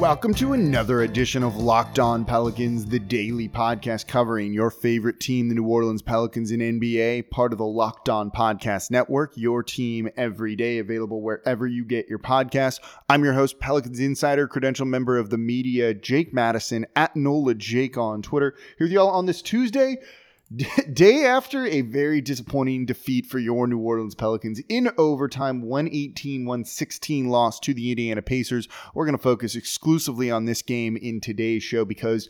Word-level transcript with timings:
Welcome 0.00 0.32
to 0.36 0.54
another 0.54 1.02
edition 1.02 1.42
of 1.42 1.58
Locked 1.58 1.98
On 1.98 2.24
Pelicans, 2.24 2.86
the 2.86 2.98
daily 2.98 3.50
podcast 3.50 4.06
covering 4.06 4.54
your 4.54 4.70
favorite 4.70 5.20
team, 5.20 5.50
the 5.50 5.54
New 5.54 5.66
Orleans 5.66 6.00
Pelicans 6.00 6.52
in 6.52 6.60
NBA, 6.60 7.28
part 7.28 7.52
of 7.52 7.58
the 7.58 7.66
Locked 7.66 8.08
On 8.08 8.30
Podcast 8.30 8.90
Network, 8.90 9.36
your 9.36 9.62
team 9.62 10.08
every 10.16 10.56
day, 10.56 10.78
available 10.78 11.20
wherever 11.20 11.66
you 11.66 11.84
get 11.84 12.08
your 12.08 12.18
podcasts. 12.18 12.80
I'm 13.10 13.22
your 13.22 13.34
host, 13.34 13.60
Pelicans 13.60 14.00
Insider, 14.00 14.48
credential 14.48 14.86
member 14.86 15.18
of 15.18 15.28
the 15.28 15.36
media, 15.36 15.92
Jake 15.92 16.32
Madison, 16.32 16.86
at 16.96 17.14
NOLA 17.14 17.56
Jake 17.56 17.98
on 17.98 18.22
Twitter. 18.22 18.56
Here 18.78 18.86
with 18.86 18.92
y'all 18.92 19.10
on 19.10 19.26
this 19.26 19.42
Tuesday, 19.42 19.98
Day 20.92 21.24
after 21.24 21.64
a 21.64 21.82
very 21.82 22.20
disappointing 22.20 22.84
defeat 22.84 23.24
for 23.24 23.38
your 23.38 23.68
New 23.68 23.78
Orleans 23.78 24.16
Pelicans 24.16 24.60
in 24.68 24.90
overtime, 24.98 25.62
118 25.62 26.44
116 26.44 27.28
loss 27.28 27.60
to 27.60 27.72
the 27.72 27.92
Indiana 27.92 28.20
Pacers, 28.20 28.66
we're 28.92 29.06
going 29.06 29.16
to 29.16 29.22
focus 29.22 29.54
exclusively 29.54 30.28
on 30.28 30.46
this 30.46 30.60
game 30.60 30.96
in 30.96 31.20
today's 31.20 31.62
show 31.62 31.84
because 31.84 32.28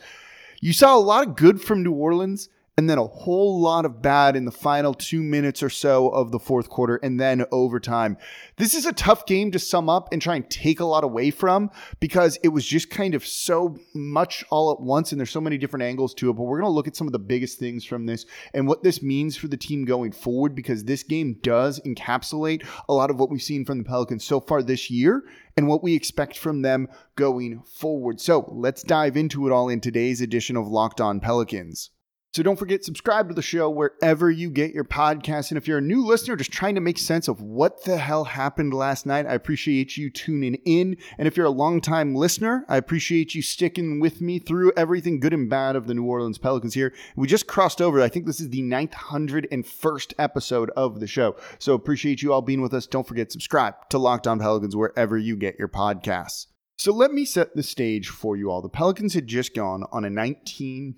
you 0.61 0.75
saw 0.75 0.95
a 0.95 1.01
lot 1.01 1.27
of 1.27 1.35
good 1.35 1.63
from 1.63 1.83
New 1.83 1.93
Orleans 1.93 2.51
and 2.81 2.89
then 2.89 2.97
a 2.97 3.07
whole 3.07 3.61
lot 3.61 3.85
of 3.85 4.01
bad 4.01 4.35
in 4.35 4.47
the 4.47 4.51
final 4.51 4.95
two 4.95 5.23
minutes 5.23 5.63
or 5.63 5.69
so 5.69 6.09
of 6.09 6.31
the 6.31 6.39
fourth 6.39 6.71
quarter 6.71 6.97
and 7.03 7.21
then 7.21 7.45
overtime. 7.53 8.17
This 8.57 8.75
is 8.75 8.87
a 8.87 8.93
tough 8.95 9.27
game 9.27 9.51
to 9.51 9.59
sum 9.59 9.91
up 9.91 10.11
and 10.11 10.23
try 10.23 10.37
and 10.37 10.49
take 10.49 10.81
a 10.81 10.87
lot 10.87 11.05
away 11.05 11.31
from 11.31 11.69
because 12.01 12.39
it 12.43 12.49
was 12.49 12.65
just 12.65 12.89
kind 12.89 13.15
of 13.15 13.27
so 13.27 13.77
much 13.95 14.47
all 14.49 14.73
at 14.73 14.81
once 14.81 15.13
and 15.13 15.21
there's 15.21 15.29
so 15.29 15.43
many 15.43 15.59
different 15.59 15.83
angles 15.83 16.15
to 16.15 16.31
it. 16.31 16.33
But 16.33 16.45
we're 16.45 16.59
going 16.59 16.71
to 16.71 16.75
look 16.75 16.89
at 16.89 16.97
some 16.97 17.07
of 17.07 17.13
the 17.13 17.19
biggest 17.19 17.59
things 17.59 17.85
from 17.85 18.07
this 18.07 18.25
and 18.55 18.67
what 18.67 18.83
this 18.83 19.03
means 19.03 19.37
for 19.37 19.49
the 19.49 19.59
team 19.59 19.85
going 19.85 20.13
forward 20.13 20.55
because 20.55 20.83
this 20.83 21.03
game 21.03 21.37
does 21.43 21.81
encapsulate 21.81 22.67
a 22.89 22.95
lot 22.95 23.11
of 23.11 23.21
what 23.21 23.29
we've 23.29 23.43
seen 23.43 23.67
from 23.67 23.77
the 23.77 23.85
Pelicans 23.85 24.25
so 24.25 24.41
far 24.41 24.63
this 24.63 24.91
year 24.91 25.23
and 25.55 25.69
what 25.69 25.83
we 25.83 25.95
expect 25.95 26.39
from 26.39 26.63
them 26.63 26.89
going 27.15 27.61
forward. 27.61 28.23
So 28.23 28.51
let's 28.51 28.83
dive 28.83 29.19
into 29.19 29.47
it 29.47 29.53
all 29.53 29.69
in 29.69 29.83
today's 29.83 30.23
edition 30.23 30.57
of 30.57 30.67
Locked 30.67 31.03
On 31.03 31.21
Pelicans. 31.21 31.91
So 32.33 32.45
don't 32.45 32.59
forget, 32.59 32.85
subscribe 32.85 33.29
to 33.29 33.35
the 33.35 33.43
show 33.43 33.69
wherever 33.69 34.31
you 34.31 34.51
get 34.51 34.73
your 34.73 34.85
podcasts. 34.85 35.51
And 35.51 35.59
if 35.59 35.67
you're 35.67 35.79
a 35.79 35.83
new 35.83 36.07
listener, 36.07 36.37
just 36.37 36.53
trying 36.53 36.77
to 36.77 36.81
make 36.81 36.97
sense 36.97 37.27
of 37.27 37.41
what 37.41 37.85
the 37.85 37.97
hell 37.97 38.23
happened 38.23 38.73
last 38.73 39.05
night, 39.05 39.27
I 39.27 39.35
appreciate 39.35 39.97
you 39.97 40.11
tuning 40.11 40.55
in. 40.65 40.97
And 41.19 41.27
if 41.27 41.37
you're 41.37 41.47
a 41.47 41.51
longtime 41.51 42.15
listener, 42.15 42.65
I 42.69 42.77
appreciate 42.77 43.35
you 43.35 43.43
sticking 43.43 43.99
with 43.99 44.21
me 44.21 44.39
through 44.39 44.73
everything 44.77 45.19
good 45.19 45.35
and 45.35 45.51
bad 45.51 45.75
of 45.75 45.89
the 45.89 45.95
New 45.95 46.05
Orleans 46.05 46.39
Pelicans 46.39 46.75
here. 46.75 46.95
We 47.17 47.27
just 47.27 47.49
crossed 47.49 47.83
over. 47.83 48.01
I 48.01 48.09
think 48.09 48.27
this 48.27 48.41
is 48.41 48.51
the 48.51 48.63
901st 48.63 50.15
episode 50.17 50.71
of 50.77 51.01
the 51.01 51.09
show. 51.09 51.35
So 51.59 51.75
appreciate 51.75 52.23
you 52.23 52.33
all 52.33 52.43
being 52.43 52.61
with 52.61 52.75
us. 52.75 52.87
Don't 52.87 53.09
forget, 53.09 53.33
subscribe 53.33 53.75
to 53.89 53.99
Locked 53.99 54.29
On 54.29 54.39
Pelicans 54.39 54.77
wherever 54.77 55.19
you 55.19 55.35
get 55.35 55.59
your 55.59 55.69
podcasts. 55.69 56.47
So 56.81 56.95
let 56.95 57.13
me 57.13 57.27
set 57.27 57.55
the 57.55 57.63
stage 57.63 58.09
for 58.09 58.39
you 58.39 58.51
all. 58.51 58.63
The 58.63 58.71
Pelicans 58.71 59.13
had 59.13 59.27
just 59.27 59.55
gone 59.55 59.85
on 59.93 60.07
a 60.07 60.09
19 60.09 60.95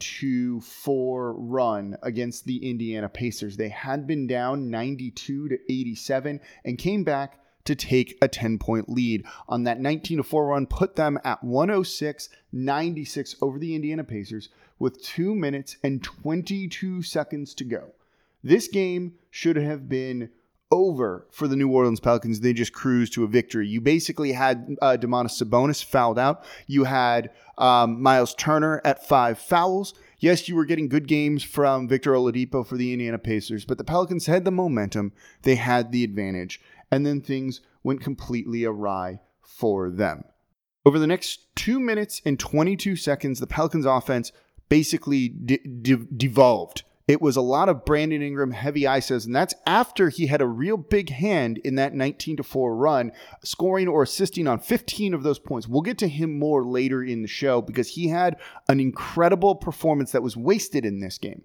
4 0.60 1.32
run 1.32 1.96
against 2.04 2.44
the 2.44 2.70
Indiana 2.70 3.08
Pacers. 3.08 3.56
They 3.56 3.70
had 3.70 4.06
been 4.06 4.28
down 4.28 4.70
92 4.70 5.48
to 5.48 5.58
87 5.68 6.38
and 6.64 6.78
came 6.78 7.02
back 7.02 7.40
to 7.64 7.74
take 7.74 8.16
a 8.22 8.28
10 8.28 8.60
point 8.60 8.88
lead 8.88 9.24
on 9.48 9.64
that 9.64 9.80
19 9.80 10.22
4 10.22 10.46
run, 10.46 10.66
put 10.66 10.94
them 10.94 11.18
at 11.24 11.42
106 11.42 12.28
96 12.52 13.34
over 13.42 13.58
the 13.58 13.74
Indiana 13.74 14.04
Pacers 14.04 14.50
with 14.78 15.02
2 15.02 15.34
minutes 15.34 15.78
and 15.82 16.00
22 16.00 17.02
seconds 17.02 17.54
to 17.54 17.64
go. 17.64 17.90
This 18.44 18.68
game 18.68 19.14
should 19.32 19.56
have 19.56 19.88
been 19.88 20.30
over 20.72 21.28
for 21.30 21.46
the 21.46 21.54
New 21.54 21.70
Orleans 21.70 22.00
Pelicans. 22.00 22.40
They 22.40 22.54
just 22.54 22.72
cruised 22.72 23.12
to 23.12 23.24
a 23.24 23.28
victory. 23.28 23.68
You 23.68 23.80
basically 23.80 24.32
had 24.32 24.76
uh, 24.80 24.96
Domantas 24.98 25.40
Sabonis 25.40 25.84
fouled 25.84 26.18
out. 26.18 26.44
You 26.66 26.84
had 26.84 27.30
um, 27.58 28.02
Miles 28.02 28.34
Turner 28.34 28.80
at 28.84 29.06
five 29.06 29.38
fouls. 29.38 29.94
Yes, 30.18 30.48
you 30.48 30.56
were 30.56 30.64
getting 30.64 30.88
good 30.88 31.06
games 31.06 31.44
from 31.44 31.86
Victor 31.86 32.12
Oladipo 32.12 32.66
for 32.66 32.76
the 32.76 32.92
Indiana 32.92 33.18
Pacers, 33.18 33.64
but 33.64 33.76
the 33.76 33.84
Pelicans 33.84 34.26
had 34.26 34.44
the 34.44 34.50
momentum. 34.50 35.12
They 35.42 35.56
had 35.56 35.92
the 35.92 36.02
advantage. 36.02 36.60
And 36.90 37.06
then 37.06 37.20
things 37.20 37.60
went 37.82 38.00
completely 38.00 38.64
awry 38.64 39.20
for 39.42 39.90
them. 39.90 40.24
Over 40.84 40.98
the 40.98 41.06
next 41.06 41.54
two 41.54 41.78
minutes 41.78 42.22
and 42.24 42.40
22 42.40 42.96
seconds, 42.96 43.38
the 43.38 43.46
Pelicans 43.46 43.86
offense 43.86 44.32
basically 44.68 45.28
de- 45.28 45.58
de- 45.58 45.96
devolved 46.16 46.82
it 47.08 47.20
was 47.20 47.36
a 47.36 47.42
lot 47.42 47.68
of 47.68 47.84
Brandon 47.84 48.22
Ingram 48.22 48.52
heavy 48.52 48.82
ISOs, 48.82 49.26
and 49.26 49.34
that's 49.34 49.54
after 49.66 50.08
he 50.08 50.28
had 50.28 50.40
a 50.40 50.46
real 50.46 50.76
big 50.76 51.10
hand 51.10 51.58
in 51.58 51.74
that 51.74 51.94
19 51.94 52.36
to 52.36 52.42
4 52.42 52.76
run, 52.76 53.12
scoring 53.42 53.88
or 53.88 54.02
assisting 54.02 54.46
on 54.46 54.60
15 54.60 55.12
of 55.12 55.22
those 55.22 55.38
points. 55.38 55.66
We'll 55.66 55.82
get 55.82 55.98
to 55.98 56.08
him 56.08 56.38
more 56.38 56.64
later 56.64 57.02
in 57.02 57.22
the 57.22 57.28
show 57.28 57.60
because 57.60 57.88
he 57.88 58.08
had 58.08 58.36
an 58.68 58.78
incredible 58.78 59.56
performance 59.56 60.12
that 60.12 60.22
was 60.22 60.36
wasted 60.36 60.84
in 60.84 61.00
this 61.00 61.18
game. 61.18 61.42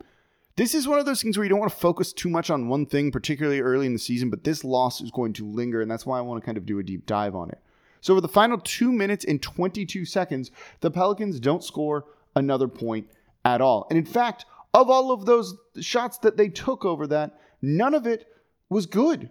This 0.57 0.73
is 0.73 0.87
one 0.87 0.99
of 0.99 1.05
those 1.05 1.21
things 1.21 1.37
where 1.37 1.43
you 1.43 1.49
don't 1.49 1.59
want 1.59 1.71
to 1.71 1.77
focus 1.77 2.13
too 2.13 2.29
much 2.29 2.49
on 2.49 2.67
one 2.67 2.85
thing, 2.85 3.11
particularly 3.11 3.61
early 3.61 3.85
in 3.85 3.93
the 3.93 3.99
season, 3.99 4.29
but 4.29 4.43
this 4.43 4.63
loss 4.63 5.01
is 5.01 5.11
going 5.11 5.33
to 5.33 5.45
linger, 5.45 5.81
and 5.81 5.89
that's 5.89 6.05
why 6.05 6.17
I 6.17 6.21
want 6.21 6.41
to 6.41 6.45
kind 6.45 6.57
of 6.57 6.65
do 6.65 6.79
a 6.79 6.83
deep 6.83 7.05
dive 7.05 7.35
on 7.35 7.49
it. 7.49 7.59
So, 8.01 8.13
over 8.13 8.21
the 8.21 8.27
final 8.27 8.59
two 8.59 8.91
minutes 8.91 9.25
and 9.25 9.41
22 9.41 10.05
seconds, 10.05 10.51
the 10.81 10.91
Pelicans 10.91 11.39
don't 11.39 11.63
score 11.63 12.05
another 12.35 12.67
point 12.67 13.07
at 13.45 13.61
all. 13.61 13.87
And 13.89 13.97
in 13.97 14.05
fact, 14.05 14.45
of 14.77 14.91
all 14.91 15.11
of 15.11 15.25
those 15.25 15.55
shots 15.79 16.19
that 16.19 16.37
they 16.37 16.49
took 16.49 16.85
over 16.85 17.07
that, 17.07 17.39
none 17.61 17.93
of 17.93 18.05
it 18.05 18.27
was 18.69 18.85
good. 18.85 19.29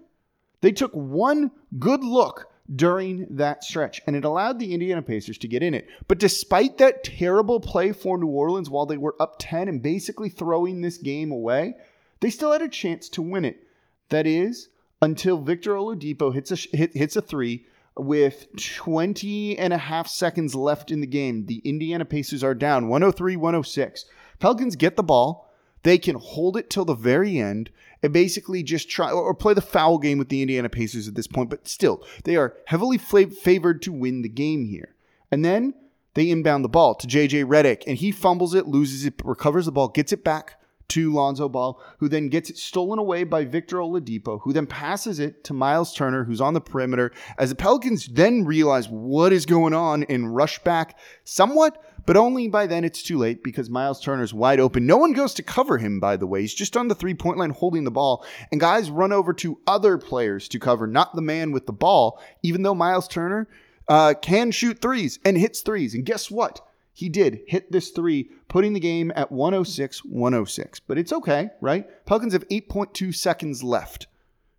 They 0.61 0.73
took 0.73 0.93
one 0.93 1.53
good 1.79 2.03
look 2.03 2.51
during 2.75 3.27
that 3.31 3.63
stretch, 3.63 4.03
and 4.07 4.17
it 4.17 4.25
allowed 4.25 4.59
the 4.59 4.75
Indiana 4.75 5.03
Pacers 5.03 5.39
to 5.39 5.49
get 5.49 5.63
in 5.63 5.73
it. 5.73 5.87
But 6.09 6.19
despite 6.19 6.79
that 6.79 7.05
terrible 7.05 7.61
play 7.61 7.93
for 7.93 8.19
New 8.19 8.27
Orleans 8.27 8.69
while 8.69 8.87
they 8.87 8.97
were 8.97 9.15
up 9.21 9.37
10 9.39 9.69
and 9.69 9.81
basically 9.81 10.29
throwing 10.29 10.81
this 10.81 10.99
game 10.99 11.31
away, 11.31 11.75
they 12.19 12.31
still 12.31 12.51
had 12.51 12.63
a 12.63 12.69
chance 12.69 13.09
to 13.11 13.23
win 13.23 13.45
it. 13.45 13.63
That 14.09 14.27
is, 14.27 14.69
until 15.01 15.39
Victor 15.39 15.75
Oladipo 15.75 16.35
hits 16.35 16.51
a, 16.51 16.77
hit, 16.77 16.97
hits 16.97 17.15
a 17.15 17.23
three 17.23 17.67
with 17.97 18.49
20 18.57 19.59
and 19.59 19.73
a 19.73 19.79
half 19.79 20.09
seconds 20.09 20.57
left 20.57 20.91
in 20.91 21.01
the 21.01 21.07
game. 21.07 21.47
The 21.47 21.63
Indiana 21.65 22.05
Pacers 22.05 22.43
are 22.43 22.55
down 22.55 22.89
103 22.89 23.37
106. 23.37 24.07
Pelicans 24.39 24.77
get 24.77 24.97
the 24.97 25.03
ball. 25.03 25.51
They 25.83 25.99
can 25.99 26.17
hold 26.17 26.57
it 26.57 26.69
till 26.69 26.85
the 26.85 26.95
very 26.95 27.39
end 27.39 27.71
and 28.03 28.13
basically 28.13 28.63
just 28.63 28.91
try 28.91 29.11
or 29.11 29.35
play 29.35 29.55
the 29.55 29.61
foul 29.61 29.99
game 29.99 30.19
with 30.19 30.29
the 30.29 30.43
Indiana 30.43 30.69
Pacers 30.69 31.07
at 31.07 31.15
this 31.15 31.27
point, 31.27 31.49
but 31.49 31.69
still, 31.69 32.05
they 32.25 32.37
are 32.37 32.57
heavily 32.67 32.99
favored 32.99 33.83
to 33.83 33.93
win 33.93 34.23
the 34.23 34.29
game 34.29 34.65
here. 34.65 34.95
And 35.31 35.45
then 35.45 35.75
they 36.15 36.31
inbound 36.31 36.65
the 36.65 36.69
ball 36.69 36.95
to 36.97 37.07
JJ 37.07 37.45
Redick, 37.45 37.85
and 37.87 37.97
he 37.97 38.11
fumbles 38.11 38.55
it, 38.55 38.67
loses 38.67 39.05
it, 39.05 39.15
recovers 39.25 39.67
the 39.67 39.73
ball, 39.73 39.89
gets 39.89 40.13
it 40.13 40.25
back 40.25 40.61
to 40.89 41.13
Lonzo 41.13 41.49
Ball, 41.49 41.81
who 41.99 42.09
then 42.09 42.29
gets 42.29 42.51
it 42.51 42.57
stolen 42.57 42.99
away 42.99 43.25
by 43.25 43.45
Victor 43.45 43.79
Oladipo, 43.79 44.41
who 44.43 44.53
then 44.53 44.67
passes 44.67 45.19
it 45.19 45.45
to 45.45 45.55
Miles 45.55 45.93
Turner, 45.93 46.25
who's 46.25 46.41
on 46.41 46.55
the 46.55 46.61
perimeter. 46.61 47.13
As 47.39 47.51
the 47.51 47.55
Pelicans 47.55 48.07
then 48.07 48.45
realize 48.45 48.89
what 48.89 49.33
is 49.33 49.47
going 49.47 49.75
on 49.75 50.05
and 50.05 50.35
rush 50.35 50.59
back 50.61 50.99
somewhat, 51.25 51.83
but 52.07 52.17
only 52.17 52.47
by 52.49 52.67
then 52.67 52.85
it's 52.85 53.03
too 53.03 53.19
late 53.19 53.43
because 53.43 53.69
Miles 53.69 54.01
Turner's 54.01 54.33
wide 54.33 54.61
open. 54.61 54.87
No 54.87 54.97
one 54.97 55.13
goes 55.13 55.35
to 55.35 55.43
cover 55.43 55.79
him, 55.79 55.99
by 55.99 56.17
the 56.17 56.27
way. 56.27 56.41
He's 56.43 56.55
just 56.55 56.77
on 56.77 56.89
the 56.89 56.95
three 56.95 57.15
point 57.15 57.39
line 57.39 57.51
holding 57.51 57.85
the 57.85 57.91
ball, 57.91 58.25
and 58.53 58.61
guys 58.61 58.91
run 58.91 59.13
over 59.13 59.33
to 59.35 59.59
other 59.67 59.99
players 59.99 60.49
to 60.49 60.59
cover, 60.59 60.87
not 60.87 61.15
the 61.15 61.23
man 61.23 61.51
with 61.51 61.67
the 61.67 61.73
ball, 61.73 62.21
even 62.43 62.63
though 62.63 62.75
Miles 62.75 63.09
Turner 63.09 63.49
uh, 63.89 64.15
can 64.21 64.51
shoot 64.51 64.81
threes 64.81 65.19
and 65.25 65.37
hits 65.37 65.61
threes. 65.61 65.95
And 65.95 66.05
guess 66.05 66.31
what? 66.31 66.61
He 66.97 67.11
did 67.11 67.43
hit 67.47 67.71
this 67.71 67.91
three, 67.91 68.31
putting 68.49 68.73
the 68.73 68.81
game 68.81 69.13
at 69.15 69.31
106 69.31 70.03
106. 70.03 70.81
But 70.81 70.97
it's 70.97 71.13
okay, 71.13 71.51
right? 71.61 71.87
Pelicans 72.07 72.33
have 72.33 72.49
8.2 72.49 73.15
seconds 73.15 73.63
left 73.63 74.07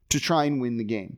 to 0.09 0.19
try 0.19 0.43
and 0.43 0.61
win 0.61 0.77
the 0.77 0.83
game. 0.83 1.17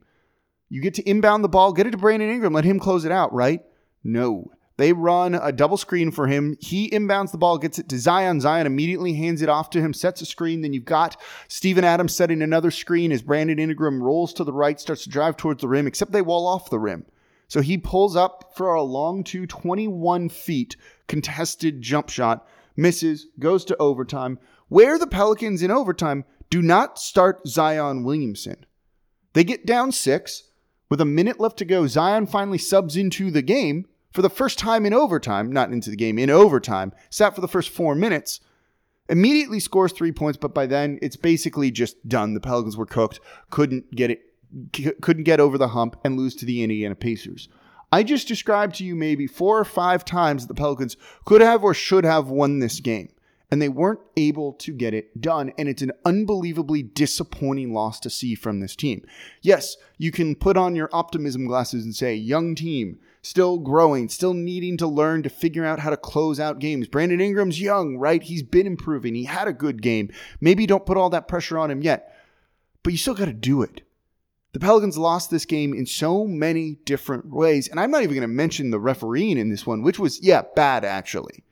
You 0.70 0.82
get 0.82 0.94
to 0.94 1.04
inbound 1.04 1.44
the 1.44 1.50
ball, 1.50 1.74
get 1.74 1.86
it 1.86 1.92
to 1.92 1.98
Brandon 1.98 2.30
Ingram, 2.30 2.54
let 2.54 2.64
him 2.64 2.80
close 2.80 3.04
it 3.04 3.12
out, 3.12 3.34
right? 3.34 3.66
No. 4.02 4.54
They 4.78 4.94
run 4.94 5.36
a 5.36 5.52
double 5.52 5.76
screen 5.76 6.10
for 6.10 6.28
him. 6.28 6.56
He 6.62 6.90
inbounds 6.90 7.34
the 7.34 7.38
ball, 7.38 7.58
gets 7.58 7.80
it 7.80 7.90
to 7.90 8.00
Zion. 8.00 8.40
Zion 8.40 8.66
immediately 8.66 9.14
hands 9.14 9.42
it 9.42 9.50
off 9.50 9.70
to 9.72 9.82
him, 9.82 9.94
sets 9.94 10.22
a 10.22 10.26
screen. 10.26 10.62
Then 10.62 10.72
you've 10.72 10.86
got 10.86 11.20
Steven 11.50 11.84
Adams 11.84 12.16
setting 12.16 12.42
another 12.42 12.72
screen 12.72 13.12
as 13.12 13.22
Brandon 13.22 13.60
Ingram 13.60 14.02
rolls 14.02 14.32
to 14.36 14.46
the 14.46 14.54
right, 14.54 14.80
starts 14.80 15.04
to 15.04 15.10
drive 15.10 15.36
towards 15.36 15.60
the 15.60 15.68
rim, 15.68 15.86
except 15.86 16.14
they 16.14 16.22
wall 16.22 16.48
off 16.48 16.70
the 16.70 16.80
rim. 16.80 17.06
So 17.50 17.62
he 17.62 17.78
pulls 17.78 18.16
up 18.16 18.54
for 18.56 18.74
a 18.74 18.84
long 18.84 19.24
two, 19.24 19.46
21 19.46 20.30
feet 20.30 20.78
contested 21.08 21.82
jump 21.82 22.10
shot, 22.10 22.48
misses, 22.78 23.28
goes 23.40 23.66
to 23.66 23.78
overtime, 23.78 24.40
where 24.70 24.98
the 24.98 25.08
Pelicans 25.08 25.62
in 25.62 25.72
overtime 25.72 26.24
do 26.50 26.62
not 26.62 27.00
start 27.00 27.48
Zion 27.48 28.04
Williamson. 28.04 28.66
They 29.34 29.44
get 29.44 29.66
down 29.66 29.92
six. 29.92 30.44
With 30.90 31.02
a 31.02 31.06
minute 31.06 31.40
left 31.40 31.58
to 31.58 31.66
go, 31.66 31.86
Zion 31.86 32.26
finally 32.26 32.58
subs 32.58 32.96
into 32.96 33.30
the 33.30 33.44
game 33.44 33.86
for 34.12 34.24
the 34.24 34.30
first 34.30 34.58
time 34.58 34.86
in 34.86 34.94
overtime, 34.94 35.52
not 35.52 35.72
into 35.72 35.92
the 35.92 35.96
game, 35.96 36.18
in 36.18 36.32
overtime, 36.32 36.94
sat 37.12 37.36
for 37.36 37.42
the 37.42 37.48
first 37.48 37.70
four 37.70 37.94
minutes, 37.94 38.40
immediately 39.08 39.60
scores 39.60 39.92
three 39.92 40.12
points, 40.12 40.38
but 40.38 40.54
by 40.54 40.66
then 40.66 40.98
it's 41.02 41.16
basically 41.16 41.70
just 41.70 42.08
done. 42.08 42.34
The 42.34 42.40
Pelicans 42.40 42.78
were 42.78 42.88
cooked, 42.88 43.20
couldn't 43.52 43.96
get 43.96 44.10
it, 44.10 44.29
couldn't 45.02 45.24
get 45.24 45.40
over 45.40 45.58
the 45.58 45.70
hump 45.70 45.96
and 46.04 46.18
lose 46.18 46.36
to 46.36 46.46
the 46.46 46.64
Indiana 46.64 46.96
Pacers. 46.96 47.50
I 47.92 48.04
just 48.04 48.28
described 48.28 48.76
to 48.76 48.86
you 48.86 48.96
maybe 48.96 49.26
four 49.26 49.58
or 49.58 49.66
five 49.66 50.06
times 50.06 50.46
the 50.46 50.54
Pelicans 50.54 50.96
could 51.26 51.42
have 51.42 51.64
or 51.64 51.74
should 51.74 52.06
have 52.06 52.30
won 52.30 52.60
this 52.60 52.80
game 52.80 53.10
and 53.52 53.62
they 53.62 53.70
weren't 53.70 54.02
able 54.16 54.54
to 54.54 54.72
get 54.72 54.94
it 54.94 55.20
done. 55.20 55.52
And 55.58 55.68
it's 55.68 55.82
an 55.82 55.92
unbelievably 56.06 56.84
disappointing 56.84 57.74
loss 57.74 58.00
to 58.02 58.10
see 58.10 58.36
from 58.36 58.60
this 58.60 58.76
team. 58.76 59.04
Yes, 59.42 59.76
you 59.98 60.12
can 60.12 60.36
put 60.36 60.58
on 60.58 60.76
your 60.76 60.90
optimism 60.94 61.48
glasses 61.48 61.84
and 61.84 61.96
say, 61.96 62.14
young 62.16 62.54
team, 62.54 63.00
still 63.22 63.58
growing, 63.58 64.08
still 64.10 64.34
needing 64.34 64.78
to 64.78 64.88
learn 64.88 65.24
to 65.24 65.30
figure 65.30 65.66
out 65.66 65.80
how 65.80 65.90
to 65.90 65.98
close 65.98 66.40
out 66.40 66.60
games. 66.60 66.88
Brandon 66.88 67.20
Ingram's 67.20 67.60
young, 67.60 67.98
right? 67.98 68.22
He's 68.22 68.44
been 68.44 68.68
improving. 68.68 69.16
He 69.16 69.24
had 69.24 69.48
a 69.48 69.54
good 69.54 69.82
game. 69.82 70.12
Maybe 70.40 70.68
don't 70.68 70.86
put 70.86 70.98
all 70.98 71.10
that 71.10 71.28
pressure 71.28 71.58
on 71.58 71.72
him 71.72 71.82
yet, 71.82 72.16
but 72.84 72.94
you 72.94 72.98
still 72.98 73.16
got 73.16 73.26
to 73.26 73.34
do 73.34 73.64
it. 73.64 73.82
The 74.52 74.60
Pelicans 74.60 74.98
lost 74.98 75.30
this 75.30 75.46
game 75.46 75.74
in 75.74 75.86
so 75.86 76.26
many 76.26 76.80
different 76.86 77.28
ways. 77.30 77.68
And 77.68 77.80
I'm 77.80 77.92
not 77.92 78.02
even 78.02 78.16
going 78.16 78.22
to 78.22 78.28
mention 78.28 78.72
the 78.72 78.80
refereeing 78.80 79.38
in 79.38 79.50
this 79.50 79.66
one, 79.66 79.84
which 79.84 80.00
was, 80.00 80.22
yeah, 80.22 80.42
bad 80.56 80.84
actually 80.84 81.44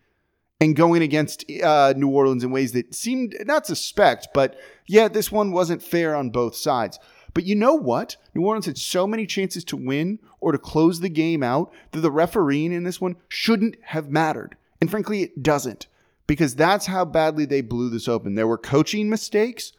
and 0.59 0.75
going 0.75 1.01
against 1.01 1.49
uh, 1.63 1.93
New 1.95 2.09
Orleans 2.09 2.43
in 2.43 2.51
ways 2.51 2.71
that 2.71 2.93
seemed 2.93 3.35
not 3.45 3.67
suspect, 3.67 4.29
but 4.33 4.57
yeah, 4.87 5.07
this 5.07 5.31
one 5.31 5.51
wasn't 5.51 5.83
fair 5.83 6.15
on 6.15 6.29
both 6.29 6.55
sides. 6.55 6.99
But 7.33 7.43
you 7.43 7.55
know 7.55 7.75
what? 7.75 8.15
New 8.33 8.45
Orleans 8.45 8.65
had 8.65 8.77
so 8.77 9.05
many 9.05 9.27
chances 9.27 9.63
to 9.65 9.77
win 9.77 10.19
or 10.39 10.51
to 10.51 10.57
close 10.57 10.99
the 10.99 11.09
game 11.09 11.43
out 11.43 11.71
that 11.91 11.99
the 11.99 12.11
refereeing 12.11 12.71
in 12.71 12.83
this 12.83 12.99
one 12.99 13.15
shouldn't 13.27 13.75
have 13.83 14.09
mattered. 14.09 14.55
And 14.81 14.89
frankly, 14.89 15.21
it 15.21 15.43
doesn't 15.43 15.87
because 16.25 16.55
that's 16.55 16.87
how 16.87 17.05
badly 17.05 17.45
they 17.45 17.61
blew 17.61 17.89
this 17.89 18.07
open. 18.07 18.33
There 18.33 18.47
were 18.47 18.57
coaching 18.57 19.09
mistakes, 19.09 19.73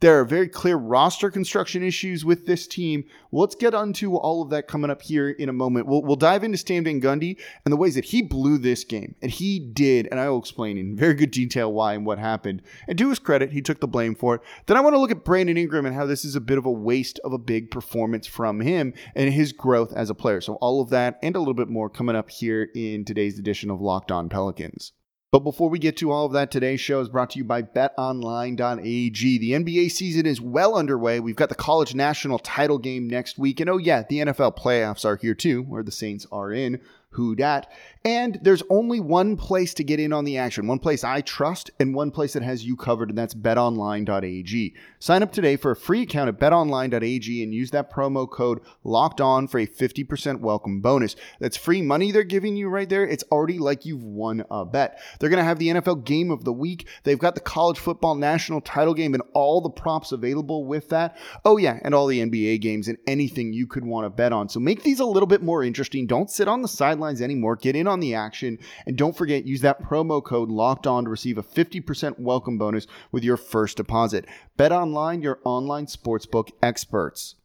there 0.00 0.20
are 0.20 0.24
very 0.24 0.48
clear 0.48 0.76
roster 0.76 1.30
construction 1.30 1.82
issues 1.82 2.24
with 2.24 2.46
this 2.46 2.66
team. 2.66 3.04
Let's 3.32 3.54
get 3.54 3.74
onto 3.74 4.16
all 4.16 4.42
of 4.42 4.50
that 4.50 4.68
coming 4.68 4.90
up 4.90 5.00
here 5.00 5.30
in 5.30 5.48
a 5.48 5.52
moment. 5.52 5.86
We'll, 5.86 6.02
we'll 6.02 6.16
dive 6.16 6.44
into 6.44 6.58
Stan 6.58 6.84
Van 6.84 7.00
Gundy 7.00 7.40
and 7.64 7.72
the 7.72 7.76
ways 7.76 7.94
that 7.94 8.04
he 8.04 8.20
blew 8.20 8.58
this 8.58 8.84
game. 8.84 9.14
And 9.22 9.30
he 9.30 9.58
did, 9.58 10.08
and 10.10 10.20
I 10.20 10.28
will 10.28 10.40
explain 10.40 10.76
in 10.76 10.96
very 10.96 11.14
good 11.14 11.30
detail 11.30 11.72
why 11.72 11.94
and 11.94 12.04
what 12.04 12.18
happened. 12.18 12.62
And 12.88 12.98
to 12.98 13.08
his 13.08 13.18
credit, 13.18 13.52
he 13.52 13.62
took 13.62 13.80
the 13.80 13.88
blame 13.88 14.14
for 14.14 14.34
it. 14.34 14.42
Then 14.66 14.76
I 14.76 14.80
want 14.80 14.94
to 14.94 14.98
look 14.98 15.10
at 15.10 15.24
Brandon 15.24 15.56
Ingram 15.56 15.86
and 15.86 15.94
how 15.94 16.06
this 16.06 16.24
is 16.24 16.36
a 16.36 16.40
bit 16.40 16.58
of 16.58 16.66
a 16.66 16.70
waste 16.70 17.20
of 17.24 17.32
a 17.32 17.38
big 17.38 17.70
performance 17.70 18.26
from 18.26 18.60
him 18.60 18.92
and 19.14 19.32
his 19.32 19.52
growth 19.52 19.92
as 19.94 20.10
a 20.10 20.14
player. 20.14 20.40
So 20.40 20.54
all 20.56 20.82
of 20.82 20.90
that 20.90 21.18
and 21.22 21.36
a 21.36 21.38
little 21.38 21.54
bit 21.54 21.68
more 21.68 21.88
coming 21.88 22.16
up 22.16 22.30
here 22.30 22.68
in 22.74 23.04
today's 23.04 23.38
edition 23.38 23.70
of 23.70 23.80
Locked 23.80 24.12
On 24.12 24.28
Pelicans. 24.28 24.92
But 25.34 25.42
before 25.42 25.68
we 25.68 25.80
get 25.80 25.96
to 25.96 26.12
all 26.12 26.26
of 26.26 26.32
that, 26.34 26.52
today's 26.52 26.80
show 26.80 27.00
is 27.00 27.08
brought 27.08 27.30
to 27.30 27.38
you 27.38 27.44
by 27.44 27.60
betonline.ag. 27.62 29.38
The 29.38 29.50
NBA 29.50 29.90
season 29.90 30.26
is 30.26 30.40
well 30.40 30.76
underway. 30.76 31.18
We've 31.18 31.34
got 31.34 31.48
the 31.48 31.56
college 31.56 31.92
national 31.92 32.38
title 32.38 32.78
game 32.78 33.08
next 33.08 33.36
week. 33.36 33.58
And 33.58 33.68
oh, 33.68 33.78
yeah, 33.78 34.04
the 34.08 34.18
NFL 34.18 34.56
playoffs 34.56 35.04
are 35.04 35.16
here 35.16 35.34
too, 35.34 35.64
where 35.64 35.82
the 35.82 35.90
Saints 35.90 36.24
are 36.30 36.52
in 36.52 36.80
who 37.14 37.34
dat. 37.34 37.70
And 38.04 38.38
there's 38.42 38.62
only 38.68 39.00
one 39.00 39.36
place 39.36 39.72
to 39.74 39.84
get 39.84 39.98
in 39.98 40.12
on 40.12 40.24
the 40.24 40.36
action, 40.36 40.66
one 40.66 40.78
place 40.78 41.04
I 41.04 41.22
trust, 41.22 41.70
and 41.80 41.94
one 41.94 42.10
place 42.10 42.34
that 42.34 42.42
has 42.42 42.62
you 42.62 42.76
covered, 42.76 43.08
and 43.08 43.16
that's 43.16 43.34
betonline.ag. 43.34 44.74
Sign 44.98 45.22
up 45.22 45.32
today 45.32 45.56
for 45.56 45.70
a 45.70 45.76
free 45.76 46.02
account 46.02 46.28
at 46.28 46.38
betonline.ag 46.38 47.42
and 47.42 47.54
use 47.54 47.70
that 47.70 47.90
promo 47.90 48.30
code 48.30 48.60
locked 48.82 49.22
on 49.22 49.48
for 49.48 49.58
a 49.58 49.66
50% 49.66 50.40
welcome 50.40 50.80
bonus. 50.80 51.16
That's 51.40 51.56
free 51.56 51.80
money 51.80 52.12
they're 52.12 52.24
giving 52.24 52.56
you 52.56 52.68
right 52.68 52.88
there. 52.88 53.06
It's 53.06 53.24
already 53.32 53.58
like 53.58 53.86
you've 53.86 54.04
won 54.04 54.44
a 54.50 54.66
bet. 54.66 55.00
They're 55.18 55.30
going 55.30 55.38
to 55.38 55.44
have 55.44 55.58
the 55.58 55.68
NFL 55.68 56.04
game 56.04 56.30
of 56.30 56.44
the 56.44 56.52
week. 56.52 56.86
They've 57.04 57.18
got 57.18 57.34
the 57.34 57.40
college 57.40 57.78
football 57.78 58.16
national 58.16 58.60
title 58.60 58.94
game 58.94 59.14
and 59.14 59.22
all 59.32 59.60
the 59.60 59.70
props 59.70 60.12
available 60.12 60.66
with 60.66 60.90
that. 60.90 61.16
Oh, 61.44 61.56
yeah, 61.56 61.78
and 61.82 61.94
all 61.94 62.06
the 62.06 62.20
NBA 62.20 62.60
games 62.60 62.88
and 62.88 62.98
anything 63.06 63.52
you 63.52 63.66
could 63.66 63.84
want 63.84 64.04
to 64.04 64.10
bet 64.10 64.32
on. 64.32 64.48
So 64.48 64.60
make 64.60 64.82
these 64.82 65.00
a 65.00 65.06
little 65.06 65.26
bit 65.26 65.42
more 65.42 65.62
interesting. 65.62 66.06
Don't 66.06 66.30
sit 66.30 66.48
on 66.48 66.60
the 66.60 66.68
sideline 66.68 67.03
sidelines 67.04 67.20
anymore. 67.20 67.56
Get 67.56 67.76
in 67.76 67.86
on 67.86 68.00
the 68.00 68.14
action. 68.14 68.58
And 68.86 68.96
don't 68.96 69.16
forget, 69.16 69.44
use 69.44 69.60
that 69.60 69.82
promo 69.82 70.24
code 70.24 70.48
locked 70.48 70.86
on 70.86 71.04
to 71.04 71.10
receive 71.10 71.36
a 71.36 71.42
50% 71.42 72.18
welcome 72.18 72.56
bonus 72.56 72.86
with 73.12 73.22
your 73.24 73.36
first 73.36 73.76
deposit. 73.76 74.26
Bet 74.56 74.72
online, 74.72 75.20
your 75.20 75.38
online 75.44 75.86
sportsbook 75.86 76.50
experts. 76.62 77.36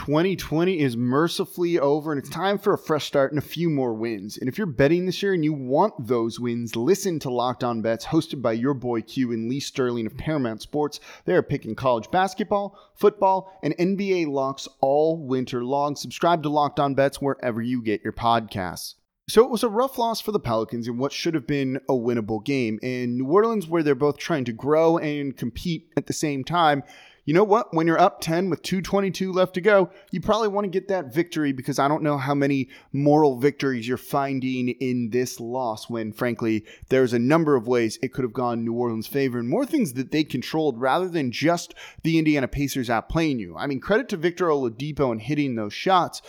2020 0.00 0.80
is 0.80 0.96
mercifully 0.96 1.78
over 1.78 2.10
and 2.10 2.18
it's 2.18 2.30
time 2.30 2.56
for 2.56 2.72
a 2.72 2.78
fresh 2.78 3.04
start 3.04 3.32
and 3.32 3.38
a 3.38 3.42
few 3.42 3.68
more 3.68 3.92
wins. 3.92 4.38
And 4.38 4.48
if 4.48 4.56
you're 4.56 4.66
betting 4.66 5.04
this 5.04 5.22
year 5.22 5.34
and 5.34 5.44
you 5.44 5.52
want 5.52 5.92
those 6.06 6.40
wins, 6.40 6.74
listen 6.74 7.18
to 7.18 7.28
Locked 7.28 7.62
On 7.62 7.82
Bets, 7.82 8.06
hosted 8.06 8.40
by 8.40 8.52
your 8.52 8.72
boy 8.72 9.02
Q 9.02 9.32
and 9.32 9.46
Lee 9.46 9.60
Sterling 9.60 10.06
of 10.06 10.16
Paramount 10.16 10.62
Sports. 10.62 11.00
They 11.26 11.34
are 11.34 11.42
picking 11.42 11.74
college 11.74 12.10
basketball, 12.10 12.78
football, 12.94 13.52
and 13.62 13.76
NBA 13.76 14.28
locks 14.28 14.66
all 14.80 15.18
winter 15.18 15.62
long. 15.66 15.96
Subscribe 15.96 16.42
to 16.44 16.48
Locked 16.48 16.80
On 16.80 16.94
Bets 16.94 17.20
wherever 17.20 17.60
you 17.60 17.82
get 17.82 18.02
your 18.02 18.14
podcasts. 18.14 18.94
So 19.28 19.44
it 19.44 19.50
was 19.50 19.62
a 19.62 19.68
rough 19.68 19.98
loss 19.98 20.22
for 20.22 20.32
the 20.32 20.40
Pelicans 20.40 20.88
in 20.88 20.96
what 20.96 21.12
should 21.12 21.34
have 21.34 21.46
been 21.46 21.76
a 21.88 21.92
winnable 21.92 22.42
game. 22.42 22.80
In 22.82 23.18
New 23.18 23.26
Orleans, 23.26 23.68
where 23.68 23.82
they're 23.82 23.94
both 23.94 24.16
trying 24.16 24.46
to 24.46 24.52
grow 24.52 24.96
and 24.96 25.36
compete 25.36 25.88
at 25.96 26.06
the 26.06 26.12
same 26.14 26.42
time, 26.42 26.84
you 27.30 27.34
know 27.34 27.44
what? 27.44 27.72
When 27.72 27.86
you're 27.86 28.00
up 28.00 28.20
10 28.20 28.50
with 28.50 28.60
222 28.62 29.30
left 29.30 29.54
to 29.54 29.60
go, 29.60 29.90
you 30.10 30.20
probably 30.20 30.48
want 30.48 30.64
to 30.64 30.68
get 30.68 30.88
that 30.88 31.14
victory 31.14 31.52
because 31.52 31.78
I 31.78 31.86
don't 31.86 32.02
know 32.02 32.18
how 32.18 32.34
many 32.34 32.68
moral 32.92 33.38
victories 33.38 33.86
you're 33.86 33.98
finding 33.98 34.70
in 34.70 35.10
this 35.10 35.38
loss 35.38 35.88
when, 35.88 36.12
frankly, 36.12 36.66
there's 36.88 37.12
a 37.12 37.20
number 37.20 37.54
of 37.54 37.68
ways 37.68 38.00
it 38.02 38.12
could 38.12 38.24
have 38.24 38.32
gone 38.32 38.64
New 38.64 38.72
Orleans' 38.72 39.06
favor 39.06 39.38
and 39.38 39.48
more 39.48 39.64
things 39.64 39.92
that 39.92 40.10
they 40.10 40.24
controlled 40.24 40.80
rather 40.80 41.06
than 41.08 41.30
just 41.30 41.72
the 42.02 42.18
Indiana 42.18 42.48
Pacers 42.48 42.88
outplaying 42.88 43.38
you. 43.38 43.56
I 43.56 43.68
mean, 43.68 43.78
credit 43.78 44.08
to 44.08 44.16
Victor 44.16 44.46
Oladipo 44.46 45.12
and 45.12 45.22
hitting 45.22 45.54
those 45.54 45.72
shots. 45.72 46.22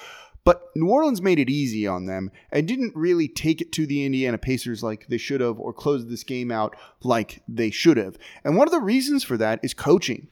But 0.44 0.70
New 0.76 0.92
Orleans 0.92 1.20
made 1.20 1.40
it 1.40 1.50
easy 1.50 1.88
on 1.88 2.06
them 2.06 2.30
and 2.52 2.68
didn't 2.68 2.96
really 2.96 3.28
take 3.28 3.60
it 3.60 3.72
to 3.72 3.88
the 3.88 4.06
Indiana 4.06 4.38
Pacers 4.38 4.84
like 4.84 5.08
they 5.08 5.18
should 5.18 5.42
have 5.42 5.60
or 5.60 5.74
close 5.74 6.06
this 6.06 6.24
game 6.24 6.52
out 6.52 6.76
like 7.02 7.42
they 7.48 7.72
should 7.72 7.98
have. 7.98 8.20
And 8.44 8.56
one 8.56 8.68
of 8.68 8.72
the 8.72 8.80
reasons 8.80 9.24
for 9.24 9.38
that 9.38 9.62
is 9.64 9.74
coaching. 9.74 10.28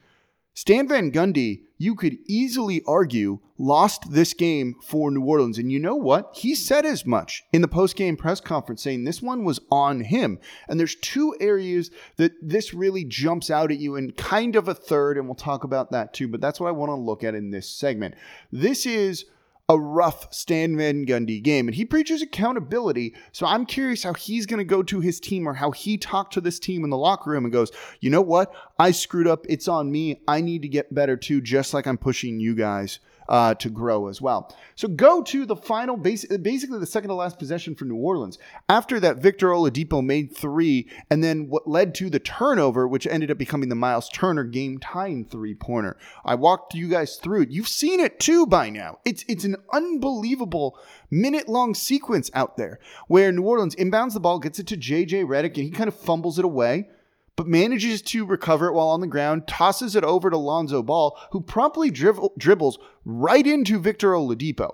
Stan 0.54 0.88
Van 0.88 1.12
Gundy, 1.12 1.62
you 1.78 1.96
could 1.96 2.18
easily 2.28 2.82
argue, 2.86 3.40
lost 3.58 4.12
this 4.12 4.34
game 4.34 4.76
for 4.82 5.10
New 5.10 5.24
Orleans. 5.24 5.58
And 5.58 5.72
you 5.72 5.80
know 5.80 5.96
what? 5.96 6.36
He 6.36 6.54
said 6.54 6.86
as 6.86 7.06
much 7.06 7.44
in 7.54 7.62
the 7.62 7.68
post-game 7.68 8.18
press 8.18 8.42
conference, 8.42 8.84
saying 8.84 9.06
this 9.06 9.22
one 9.22 9.46
was 9.46 9.62
on 9.72 10.02
him. 10.02 10.40
And 10.68 10.78
there's 10.78 10.96
two 10.96 11.36
areas 11.40 11.92
that 12.18 12.34
this 12.42 12.74
really 12.74 13.06
jumps 13.06 13.50
out 13.50 13.72
at 13.72 13.80
you, 13.80 13.96
and 13.96 14.16
kind 14.18 14.58
of 14.58 14.68
a 14.68 14.74
third, 14.74 15.18
and 15.18 15.28
we'll 15.28 15.36
talk 15.36 15.64
about 15.64 15.92
that 15.92 16.14
too. 16.14 16.28
But 16.28 16.42
that's 16.42 16.60
what 16.60 16.68
I 16.68 16.72
want 16.72 16.90
to 16.90 16.96
look 16.96 17.24
at 17.24 17.36
in 17.36 17.52
this 17.52 17.70
segment. 17.70 18.16
This 18.52 18.86
is 18.86 19.26
a 19.70 19.80
rough 19.80 20.28
Stan 20.34 20.76
Van 20.76 21.06
Gundy 21.06 21.42
game. 21.42 21.68
And 21.68 21.76
he 21.76 21.86
preaches 21.86 22.22
accountability. 22.22 23.16
So 23.32 23.46
I'm 23.46 23.66
curious 23.66 24.04
how 24.04 24.16
he's 24.16 24.48
going 24.48 24.58
to 24.58 24.64
go 24.64 24.82
to 24.84 25.00
his 25.00 25.20
team 25.20 25.48
or 25.48 25.54
how 25.54 25.72
he 25.72 25.98
talked 25.98 26.34
to 26.34 26.42
this 26.42 26.60
team 26.60 26.84
in 26.84 26.90
the 26.90 26.98
locker 26.98 27.30
room 27.30 27.46
and 27.46 27.54
goes, 27.54 27.72
you 28.02 28.10
know 28.10 28.22
what? 28.22 28.52
I 28.80 28.92
screwed 28.92 29.28
up. 29.28 29.46
It's 29.48 29.68
on 29.68 29.92
me. 29.92 30.22
I 30.28 30.42
need 30.42 30.64
to 30.64 30.68
get 30.68 30.94
better 30.94 31.16
too, 31.16 31.40
just 31.40 31.74
like 31.74 31.86
I'm 31.86 32.00
pushing 32.00 32.40
you 32.40 32.56
guys 32.56 33.00
uh, 33.30 33.54
to 33.54 33.70
grow 33.70 34.08
as 34.08 34.20
well. 34.20 34.54
So 34.76 34.88
go 34.88 35.22
to 35.22 35.46
the 35.46 35.56
final, 35.56 35.96
basically 35.96 36.80
the 36.80 36.86
second 36.86 37.10
to 37.10 37.14
last 37.14 37.38
possession 37.38 37.76
for 37.76 37.86
New 37.86 37.96
Orleans. 37.96 38.40
After 38.68 39.00
that, 39.00 39.18
Victor 39.18 39.50
Oladipo 39.50 40.04
made 40.04 40.36
three, 40.36 40.90
and 41.12 41.24
then 41.24 41.48
what 41.48 41.68
led 41.68 41.94
to 41.96 42.10
the 42.10 42.20
turnover, 42.20 42.88
which 42.88 43.06
ended 43.06 43.30
up 43.30 43.38
becoming 43.38 43.70
the 43.70 43.76
Miles 43.76 44.10
Turner 44.10 44.44
game 44.44 44.80
tying 44.80 45.26
three 45.26 45.54
pointer. 45.54 45.96
I 46.26 46.36
walked 46.36 46.74
you 46.74 46.90
guys 46.90 47.18
through 47.18 47.44
it. 47.44 47.52
You've 47.52 47.68
seen 47.68 48.00
it 48.00 48.20
too 48.20 48.48
by 48.48 48.72
now. 48.72 48.98
It's 49.06 49.24
it's 49.28 49.44
an 49.44 49.58
unbelievable 49.72 50.78
minute 51.12 51.48
long 51.48 51.76
sequence 51.76 52.32
out 52.34 52.58
there 52.58 52.80
where 53.08 53.32
New 53.32 53.44
Orleans 53.44 53.76
inbounds 53.76 54.14
the 54.14 54.20
ball, 54.20 54.40
gets 54.40 54.58
it 54.58 54.68
to 54.68 54.78
JJ 54.78 55.26
Redick, 55.26 55.56
and 55.56 55.66
he 55.66 55.72
kind 55.72 55.88
of 55.88 55.96
fumbles 55.96 56.40
it 56.40 56.46
away 56.46 56.90
but 57.40 57.48
manages 57.48 58.02
to 58.02 58.26
recover 58.26 58.68
it 58.68 58.74
while 58.74 58.90
on 58.90 59.00
the 59.00 59.08
ground, 59.08 59.48
tosses 59.48 59.96
it 59.96 60.04
over 60.04 60.30
to 60.30 60.36
Lonzo 60.36 60.84
Ball, 60.84 61.18
who 61.32 61.40
promptly 61.40 61.90
dribble, 61.90 62.34
dribbles 62.38 62.78
right 63.06 63.48
into 63.48 63.80
Victor 63.80 64.12
Oladipo. 64.12 64.72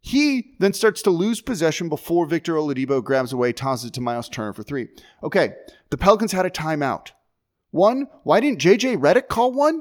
He 0.00 0.56
then 0.58 0.72
starts 0.72 1.02
to 1.02 1.10
lose 1.10 1.40
possession 1.40 1.88
before 1.88 2.26
Victor 2.26 2.54
Oladipo 2.54 3.00
grabs 3.00 3.32
away, 3.32 3.52
tosses 3.52 3.90
it 3.90 3.92
to 3.92 4.00
Miles 4.00 4.28
Turner 4.28 4.52
for 4.52 4.64
three. 4.64 4.88
Okay, 5.22 5.52
the 5.90 5.96
Pelicans 5.96 6.32
had 6.32 6.44
a 6.44 6.50
timeout. 6.50 7.12
One, 7.70 8.08
why 8.24 8.40
didn't 8.40 8.58
JJ 8.58 8.96
Redick 8.96 9.28
call 9.28 9.52
one? 9.52 9.80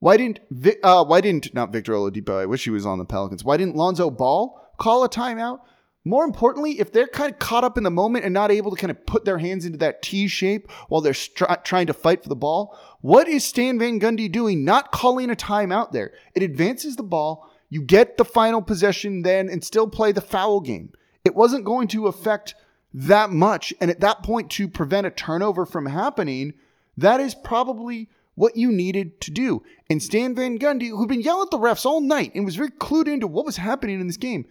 Why 0.00 0.16
didn't 0.16 0.40
uh, 0.82 1.04
why 1.04 1.20
didn't 1.20 1.54
not 1.54 1.70
Victor 1.70 1.92
Oladipo? 1.92 2.36
I 2.36 2.46
wish 2.46 2.64
he 2.64 2.70
was 2.70 2.84
on 2.84 2.98
the 2.98 3.04
Pelicans. 3.04 3.44
Why 3.44 3.56
didn't 3.56 3.76
Lonzo 3.76 4.10
Ball 4.10 4.60
call 4.76 5.04
a 5.04 5.08
timeout? 5.08 5.60
More 6.04 6.24
importantly, 6.24 6.80
if 6.80 6.92
they're 6.92 7.06
kind 7.06 7.30
of 7.30 7.38
caught 7.38 7.62
up 7.62 7.76
in 7.76 7.84
the 7.84 7.90
moment 7.90 8.24
and 8.24 8.32
not 8.32 8.50
able 8.50 8.70
to 8.70 8.76
kind 8.76 8.90
of 8.90 9.04
put 9.04 9.26
their 9.26 9.36
hands 9.36 9.66
into 9.66 9.78
that 9.78 10.00
T 10.00 10.28
shape 10.28 10.70
while 10.88 11.02
they're 11.02 11.12
stri- 11.12 11.62
trying 11.62 11.86
to 11.88 11.92
fight 11.92 12.22
for 12.22 12.30
the 12.30 12.36
ball, 12.36 12.78
what 13.02 13.28
is 13.28 13.44
Stan 13.44 13.78
Van 13.78 14.00
Gundy 14.00 14.30
doing? 14.32 14.64
Not 14.64 14.92
calling 14.92 15.30
a 15.30 15.36
timeout 15.36 15.92
there. 15.92 16.12
It 16.34 16.42
advances 16.42 16.96
the 16.96 17.02
ball. 17.02 17.50
You 17.68 17.82
get 17.82 18.16
the 18.16 18.24
final 18.24 18.62
possession 18.62 19.22
then 19.22 19.50
and 19.50 19.62
still 19.62 19.86
play 19.86 20.12
the 20.12 20.22
foul 20.22 20.60
game. 20.60 20.92
It 21.24 21.34
wasn't 21.34 21.66
going 21.66 21.88
to 21.88 22.06
affect 22.06 22.54
that 22.94 23.30
much. 23.30 23.74
And 23.78 23.90
at 23.90 24.00
that 24.00 24.22
point, 24.22 24.50
to 24.52 24.68
prevent 24.68 25.06
a 25.06 25.10
turnover 25.10 25.66
from 25.66 25.84
happening, 25.84 26.54
that 26.96 27.20
is 27.20 27.34
probably 27.34 28.08
what 28.34 28.56
you 28.56 28.72
needed 28.72 29.20
to 29.20 29.30
do. 29.30 29.62
And 29.90 30.02
Stan 30.02 30.34
Van 30.34 30.58
Gundy, 30.58 30.88
who'd 30.88 31.10
been 31.10 31.20
yelling 31.20 31.42
at 31.42 31.50
the 31.50 31.58
refs 31.58 31.84
all 31.84 32.00
night 32.00 32.32
and 32.34 32.46
was 32.46 32.56
very 32.56 32.70
clued 32.70 33.06
into 33.06 33.26
what 33.26 33.44
was 33.44 33.58
happening 33.58 34.00
in 34.00 34.06
this 34.06 34.16
game, 34.16 34.46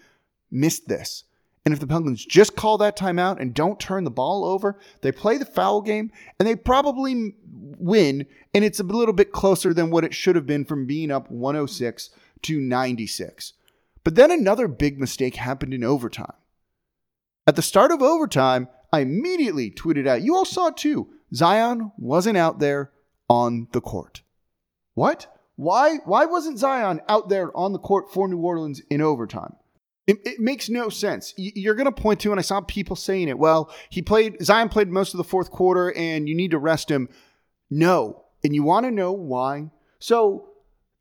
missed 0.51 0.87
this. 0.87 1.23
And 1.65 1.73
if 1.73 1.79
the 1.79 1.87
Pelicans 1.87 2.25
just 2.25 2.55
call 2.55 2.77
that 2.79 2.97
timeout 2.97 3.39
and 3.39 3.53
don't 3.53 3.79
turn 3.79 4.03
the 4.03 4.11
ball 4.11 4.45
over, 4.45 4.79
they 5.01 5.11
play 5.11 5.37
the 5.37 5.45
foul 5.45 5.81
game 5.81 6.11
and 6.39 6.47
they 6.47 6.55
probably 6.55 7.35
win. 7.77 8.25
And 8.53 8.63
it's 8.63 8.79
a 8.79 8.83
little 8.83 9.13
bit 9.13 9.31
closer 9.31 9.73
than 9.73 9.91
what 9.91 10.03
it 10.03 10.13
should 10.13 10.35
have 10.35 10.47
been 10.47 10.65
from 10.65 10.85
being 10.85 11.11
up 11.11 11.29
106 11.29 12.09
to 12.43 12.59
96. 12.59 13.53
But 14.03 14.15
then 14.15 14.31
another 14.31 14.67
big 14.67 14.99
mistake 14.99 15.35
happened 15.35 15.73
in 15.73 15.83
overtime. 15.83 16.33
At 17.45 17.55
the 17.55 17.61
start 17.61 17.91
of 17.91 18.01
overtime, 18.01 18.69
I 18.91 19.01
immediately 19.01 19.69
tweeted 19.69 20.07
out, 20.07 20.21
you 20.21 20.35
all 20.35 20.45
saw 20.45 20.67
it 20.67 20.77
too. 20.77 21.09
Zion 21.33 21.91
wasn't 21.97 22.37
out 22.37 22.59
there 22.59 22.91
on 23.29 23.67
the 23.71 23.81
court. 23.81 24.21
What? 24.93 25.35
Why 25.55 25.97
why 26.05 26.25
wasn't 26.25 26.57
Zion 26.57 27.01
out 27.09 27.29
there 27.29 27.55
on 27.55 27.73
the 27.73 27.79
court 27.79 28.11
for 28.11 28.27
New 28.27 28.37
Orleans 28.37 28.81
in 28.89 29.01
overtime? 29.01 29.55
It, 30.09 30.17
it 30.25 30.39
makes 30.39 30.69
no 30.69 30.89
sense. 30.89 31.35
You're 31.37 31.75
going 31.75 31.85
to 31.85 31.91
point 31.91 32.19
to, 32.21 32.31
and 32.31 32.39
I 32.39 32.41
saw 32.41 32.61
people 32.61 32.95
saying 32.95 33.27
it. 33.27 33.37
Well, 33.37 33.71
he 33.91 34.01
played 34.01 34.43
Zion 34.43 34.67
played 34.67 34.87
most 34.87 35.13
of 35.13 35.19
the 35.19 35.23
fourth 35.23 35.51
quarter, 35.51 35.93
and 35.95 36.27
you 36.27 36.33
need 36.33 36.49
to 36.49 36.57
rest 36.57 36.89
him. 36.89 37.09
No, 37.69 38.25
and 38.43 38.55
you 38.55 38.63
want 38.63 38.87
to 38.87 38.91
know 38.91 39.11
why? 39.11 39.69
So 39.99 40.49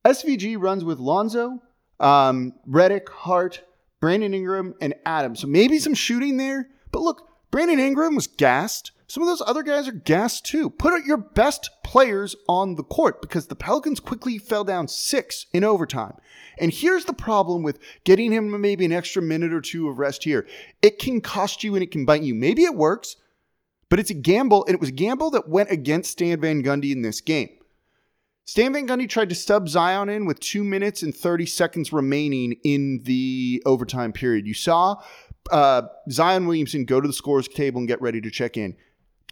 SVG 0.05 0.61
runs 0.61 0.85
with 0.85 0.99
Lonzo, 0.99 1.63
um, 1.99 2.53
Redick, 2.69 3.09
Hart, 3.09 3.65
Brandon 3.99 4.35
Ingram, 4.35 4.75
and 4.83 4.95
Adams. 5.07 5.41
So 5.41 5.47
maybe 5.47 5.79
some 5.79 5.95
shooting 5.95 6.37
there. 6.37 6.69
But 6.93 7.01
look, 7.01 7.29
Brandon 7.51 7.79
Ingram 7.79 8.15
was 8.15 8.27
gassed. 8.27 8.93
Some 9.07 9.23
of 9.23 9.27
those 9.27 9.41
other 9.41 9.63
guys 9.63 9.89
are 9.89 9.93
gassed 9.93 10.45
too. 10.45 10.69
Put 10.69 11.07
your 11.07 11.17
best 11.17 11.71
players 11.89 12.37
on 12.51 12.75
the 12.75 12.83
court 12.83 13.23
because 13.23 13.47
the 13.47 13.55
Pelicans 13.55 13.99
quickly 13.99 14.37
fell 14.37 14.63
down 14.63 14.87
six 14.87 15.47
in 15.55 15.65
overtime. 15.65 16.13
And 16.59 16.71
here's 16.71 17.07
the 17.07 17.15
problem 17.15 17.63
with 17.63 17.79
getting 18.05 18.31
him 18.31 18.61
maybe 18.61 18.85
an 18.85 18.93
extra 18.93 19.23
minute 19.23 19.55
or 19.55 19.63
two 19.63 19.89
of 19.89 19.99
rest 19.99 20.25
here. 20.25 20.47
It 20.83 20.99
can 20.99 21.23
cost 21.23 21.65
you 21.65 21.75
and 21.75 21.83
it 21.83 21.91
can 21.91 22.05
bite 22.05 22.21
you. 22.21 22.35
Maybe 22.35 22.65
it 22.65 22.75
works, 22.75 23.17
but 23.89 23.99
it's 23.99 24.11
a 24.11 24.15
gamble, 24.15 24.67
and 24.67 24.75
it 24.75 24.81
was 24.81 24.91
a 24.91 24.93
gamble 24.93 25.31
that 25.31 25.49
went 25.49 25.71
against 25.71 26.11
Stan 26.11 26.39
Van 26.43 26.63
Gundy 26.63 26.93
in 26.93 27.01
this 27.01 27.23
game. 27.23 27.49
Stan 28.45 28.75
Van 28.75 28.87
Gundy 28.87 29.09
tried 29.09 29.31
to 29.31 29.35
sub 29.35 29.67
Zion 29.67 30.11
in 30.11 30.27
with 30.27 30.41
two 30.41 30.65
minutes 30.65 31.03
and 31.03 31.15
30 31.17 31.47
seconds 31.47 31.91
remaining 31.91 32.57
in 32.65 33.01
the 33.05 33.63
overtime 33.65 34.13
period. 34.13 34.47
You 34.47 34.53
saw 34.53 34.97
uh, 35.51 35.83
Zion 36.11 36.47
Williamson 36.47 36.85
go 36.85 37.01
to 37.01 37.09
the 37.09 37.15
scores 37.15 37.49
table 37.49 37.79
and 37.79 37.89
get 37.89 38.03
ready 38.03 38.21
to 38.21 38.31
check 38.31 38.59
in. 38.59 38.77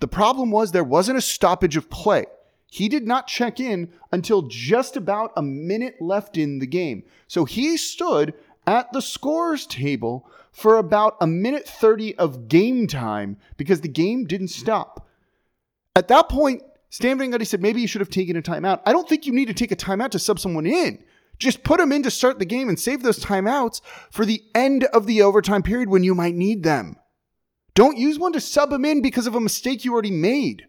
The 0.01 0.09
problem 0.09 0.51
was 0.51 0.73
there 0.73 0.85
wasn't 0.85 1.19
a 1.19 1.23
stoppage 1.23 1.77
of 1.77 1.91
play. 1.91 2.25
He 2.69 2.89
did 2.89 3.07
not 3.07 3.27
check 3.27 3.61
in 3.61 3.93
until 4.13 4.43
just 4.43 4.97
about 4.97 5.33
a 5.37 5.43
minute 5.43 5.97
left 6.01 6.37
in 6.37 6.59
the 6.59 6.67
game. 6.67 7.05
So 7.29 7.45
he 7.45 7.77
stood 7.77 8.35
at 8.67 8.93
the 8.93 9.01
scores 9.01 9.67
table 9.67 10.29
for 10.51 10.77
about 10.77 11.17
a 11.21 11.27
minute 11.27 11.69
30 11.69 12.17
of 12.17 12.49
game 12.49 12.87
time 12.87 13.37
because 13.57 13.81
the 13.81 13.89
game 13.89 14.25
didn't 14.25 14.49
stop. 14.49 15.07
At 15.95 16.09
that 16.09 16.29
point, 16.29 16.63
Stan 16.91 17.19
Van 17.19 17.31
Gundy 17.31 17.47
said 17.47 17.63
maybe 17.63 17.81
you 17.81 17.87
should 17.87 18.01
have 18.01 18.11
taken 18.11 18.37
a 18.37 18.43
timeout. 18.43 18.81
I 18.85 18.93
don't 18.93 19.09
think 19.09 19.27
you 19.27 19.33
need 19.33 19.49
to 19.49 19.55
take 19.55 19.73
a 19.73 19.77
timeout 19.77 20.11
to 20.11 20.19
sub 20.19 20.39
someone 20.39 20.67
in. 20.67 21.03
Just 21.39 21.63
put 21.63 21.79
them 21.79 21.93
in 21.93 22.03
to 22.03 22.11
start 22.11 22.39
the 22.39 22.47
game 22.47 22.69
and 22.69 22.81
save 22.81 23.03
those 23.03 23.23
timeouts 23.23 23.83
for 24.11 24.25
the 24.25 24.43
end 24.55 24.85
of 24.85 25.07
the 25.07 25.23
overtime 25.23 25.63
period 25.63 25.91
when 25.91 26.03
you 26.03 26.15
might 26.15 26.35
need 26.35 26.63
them. 26.63 26.97
Don't 27.75 27.99
use 27.99 28.19
one 28.19 28.33
to 28.33 28.41
sub 28.41 28.71
them 28.71 28.87
in 28.87 29.03
because 29.03 29.27
of 29.27 29.35
a 29.35 29.41
mistake 29.41 29.85
you 29.85 29.93
already 29.93 30.11
made. 30.11 30.67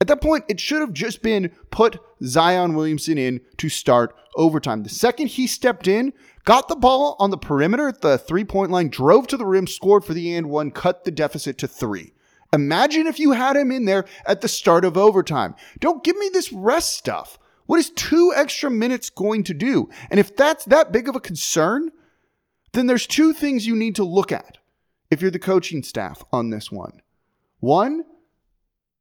At 0.00 0.06
that 0.06 0.22
point, 0.22 0.44
it 0.48 0.60
should 0.60 0.80
have 0.80 0.92
just 0.92 1.22
been 1.22 1.50
put 1.70 1.98
Zion 2.22 2.74
Williamson 2.74 3.18
in 3.18 3.40
to 3.56 3.68
start 3.68 4.14
overtime. 4.36 4.84
The 4.84 4.88
second 4.88 5.26
he 5.28 5.48
stepped 5.48 5.88
in, 5.88 6.12
got 6.44 6.68
the 6.68 6.76
ball 6.76 7.16
on 7.18 7.30
the 7.30 7.36
perimeter 7.36 7.88
at 7.88 8.00
the 8.00 8.16
three 8.16 8.44
point 8.44 8.70
line, 8.70 8.90
drove 8.90 9.26
to 9.28 9.36
the 9.36 9.46
rim, 9.46 9.66
scored 9.66 10.04
for 10.04 10.14
the 10.14 10.32
and 10.34 10.48
one, 10.48 10.70
cut 10.70 11.04
the 11.04 11.10
deficit 11.10 11.58
to 11.58 11.68
three. 11.68 12.12
Imagine 12.52 13.06
if 13.06 13.18
you 13.18 13.32
had 13.32 13.56
him 13.56 13.72
in 13.72 13.84
there 13.84 14.04
at 14.24 14.40
the 14.40 14.48
start 14.48 14.84
of 14.84 14.96
overtime. 14.96 15.54
Don't 15.80 16.04
give 16.04 16.16
me 16.16 16.30
this 16.32 16.52
rest 16.52 16.96
stuff. 16.96 17.38
What 17.66 17.80
is 17.80 17.90
two 17.90 18.32
extra 18.34 18.70
minutes 18.70 19.10
going 19.10 19.44
to 19.44 19.54
do? 19.54 19.90
And 20.10 20.18
if 20.18 20.34
that's 20.34 20.64
that 20.66 20.92
big 20.92 21.08
of 21.08 21.16
a 21.16 21.20
concern, 21.20 21.90
then 22.72 22.86
there's 22.86 23.06
two 23.06 23.34
things 23.34 23.66
you 23.66 23.76
need 23.76 23.96
to 23.96 24.04
look 24.04 24.32
at 24.32 24.58
if 25.10 25.20
you're 25.20 25.30
the 25.30 25.38
coaching 25.38 25.82
staff 25.82 26.24
on 26.32 26.50
this 26.50 26.70
one. 26.72 27.02
One, 27.60 28.04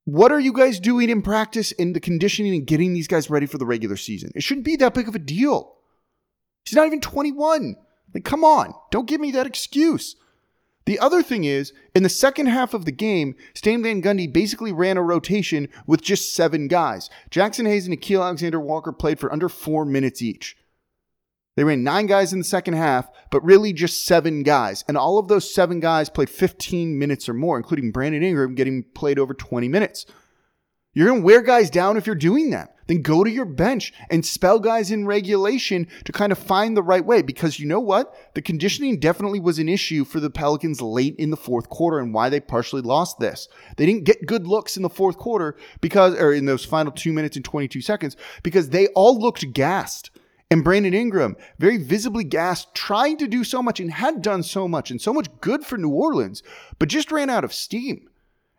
what 0.07 0.31
are 0.31 0.39
you 0.39 0.53
guys 0.53 0.79
doing 0.79 1.09
in 1.09 1.21
practice 1.21 1.73
in 1.73 1.91
the 1.91 1.99
conditioning 1.99 2.53
and 2.53 2.65
getting 2.65 2.93
these 2.93 3.09
guys 3.09 3.29
ready 3.29 3.45
for 3.45 3.57
the 3.57 3.65
regular 3.65 3.97
season? 3.97 4.31
It 4.35 4.41
shouldn't 4.41 4.65
be 4.65 4.77
that 4.77 4.93
big 4.93 5.09
of 5.09 5.15
a 5.15 5.19
deal. 5.19 5.75
He's 6.63 6.77
not 6.77 6.87
even 6.87 7.01
21. 7.01 7.75
Like, 8.13 8.23
come 8.23 8.45
on, 8.45 8.73
don't 8.89 9.05
give 9.05 9.19
me 9.19 9.31
that 9.31 9.45
excuse. 9.45 10.15
The 10.85 10.97
other 10.99 11.21
thing 11.21 11.43
is, 11.43 11.73
in 11.93 12.03
the 12.03 12.09
second 12.09 12.45
half 12.45 12.73
of 12.73 12.85
the 12.85 12.91
game, 12.93 13.35
Stan 13.53 13.83
Van 13.83 14.01
Gundy 14.01 14.31
basically 14.31 14.71
ran 14.71 14.95
a 14.95 15.03
rotation 15.03 15.67
with 15.85 16.01
just 16.01 16.33
seven 16.33 16.69
guys. 16.69 17.09
Jaxson 17.29 17.67
Hayes 17.67 17.85
and 17.85 17.97
Nickeil 17.97 18.23
Alexander 18.23 18.61
Walker 18.61 18.93
played 18.93 19.19
for 19.19 19.29
under 19.29 19.49
four 19.49 19.83
minutes 19.83 20.21
each. 20.21 20.56
They 21.57 21.65
ran 21.65 21.83
nine 21.83 22.05
guys 22.05 22.31
in 22.31 22.39
the 22.39 22.45
second 22.45 22.75
half, 22.75 23.09
but 23.29 23.43
really 23.43 23.73
just 23.73 24.05
seven 24.05 24.43
guys. 24.43 24.85
And 24.87 24.95
all 24.95 25.19
of 25.19 25.27
those 25.27 25.53
seven 25.53 25.81
guys 25.81 26.09
played 26.09 26.29
15 26.29 26.97
minutes 26.97 27.27
or 27.27 27.33
more, 27.33 27.57
including 27.57 27.91
Brandon 27.91 28.23
Ingram 28.23 28.55
getting 28.55 28.83
played 28.95 29.19
over 29.19 29.33
20 29.33 29.67
minutes. 29.67 30.05
You're 30.93 31.07
going 31.07 31.19
to 31.19 31.25
wear 31.25 31.41
guys 31.41 31.69
down 31.69 31.97
if 31.97 32.07
you're 32.07 32.15
doing 32.15 32.51
that 32.51 32.77
then 32.87 33.01
go 33.01 33.23
to 33.23 33.29
your 33.29 33.45
bench 33.45 33.93
and 34.09 34.25
spell 34.25 34.59
guys 34.59 34.91
in 34.91 35.05
regulation 35.05 35.87
to 36.05 36.11
kind 36.11 36.31
of 36.31 36.37
find 36.37 36.75
the 36.75 36.83
right 36.83 37.05
way. 37.05 37.21
Because 37.21 37.59
you 37.59 37.67
know 37.67 37.79
what? 37.79 38.13
The 38.33 38.41
conditioning 38.41 38.99
definitely 38.99 39.39
was 39.39 39.59
an 39.59 39.69
issue 39.69 40.03
for 40.03 40.19
the 40.19 40.29
Pelicans 40.29 40.81
late 40.81 41.15
in 41.17 41.29
the 41.29 41.37
fourth 41.37 41.69
quarter 41.69 41.99
and 41.99 42.13
why 42.13 42.29
they 42.29 42.39
partially 42.39 42.81
lost 42.81 43.19
this. 43.19 43.47
They 43.75 43.85
didn't 43.85 44.05
get 44.05 44.25
good 44.25 44.47
looks 44.47 44.77
in 44.77 44.83
the 44.83 44.89
fourth 44.89 45.17
quarter 45.17 45.57
because, 45.81 46.15
or 46.15 46.33
in 46.33 46.45
those 46.45 46.65
final 46.65 46.91
two 46.91 47.13
minutes 47.13 47.35
and 47.35 47.45
22 47.45 47.81
seconds, 47.81 48.17
because 48.43 48.69
they 48.69 48.87
all 48.87 49.19
looked 49.19 49.53
gassed. 49.53 50.09
And 50.49 50.63
Brandon 50.63 50.93
Ingram, 50.93 51.35
very 51.59 51.77
visibly 51.77 52.23
gassed, 52.23 52.73
trying 52.73 53.17
to 53.17 53.27
do 53.27 53.43
so 53.43 53.61
much 53.61 53.79
and 53.79 53.91
had 53.91 54.21
done 54.21 54.43
so 54.43 54.67
much 54.67 54.91
and 54.91 55.01
so 55.01 55.13
much 55.13 55.27
good 55.41 55.65
for 55.65 55.77
New 55.77 55.89
Orleans, 55.89 56.41
but 56.79 56.87
just 56.87 57.11
ran 57.11 57.29
out 57.29 57.43
of 57.43 57.53
steam. 57.53 58.09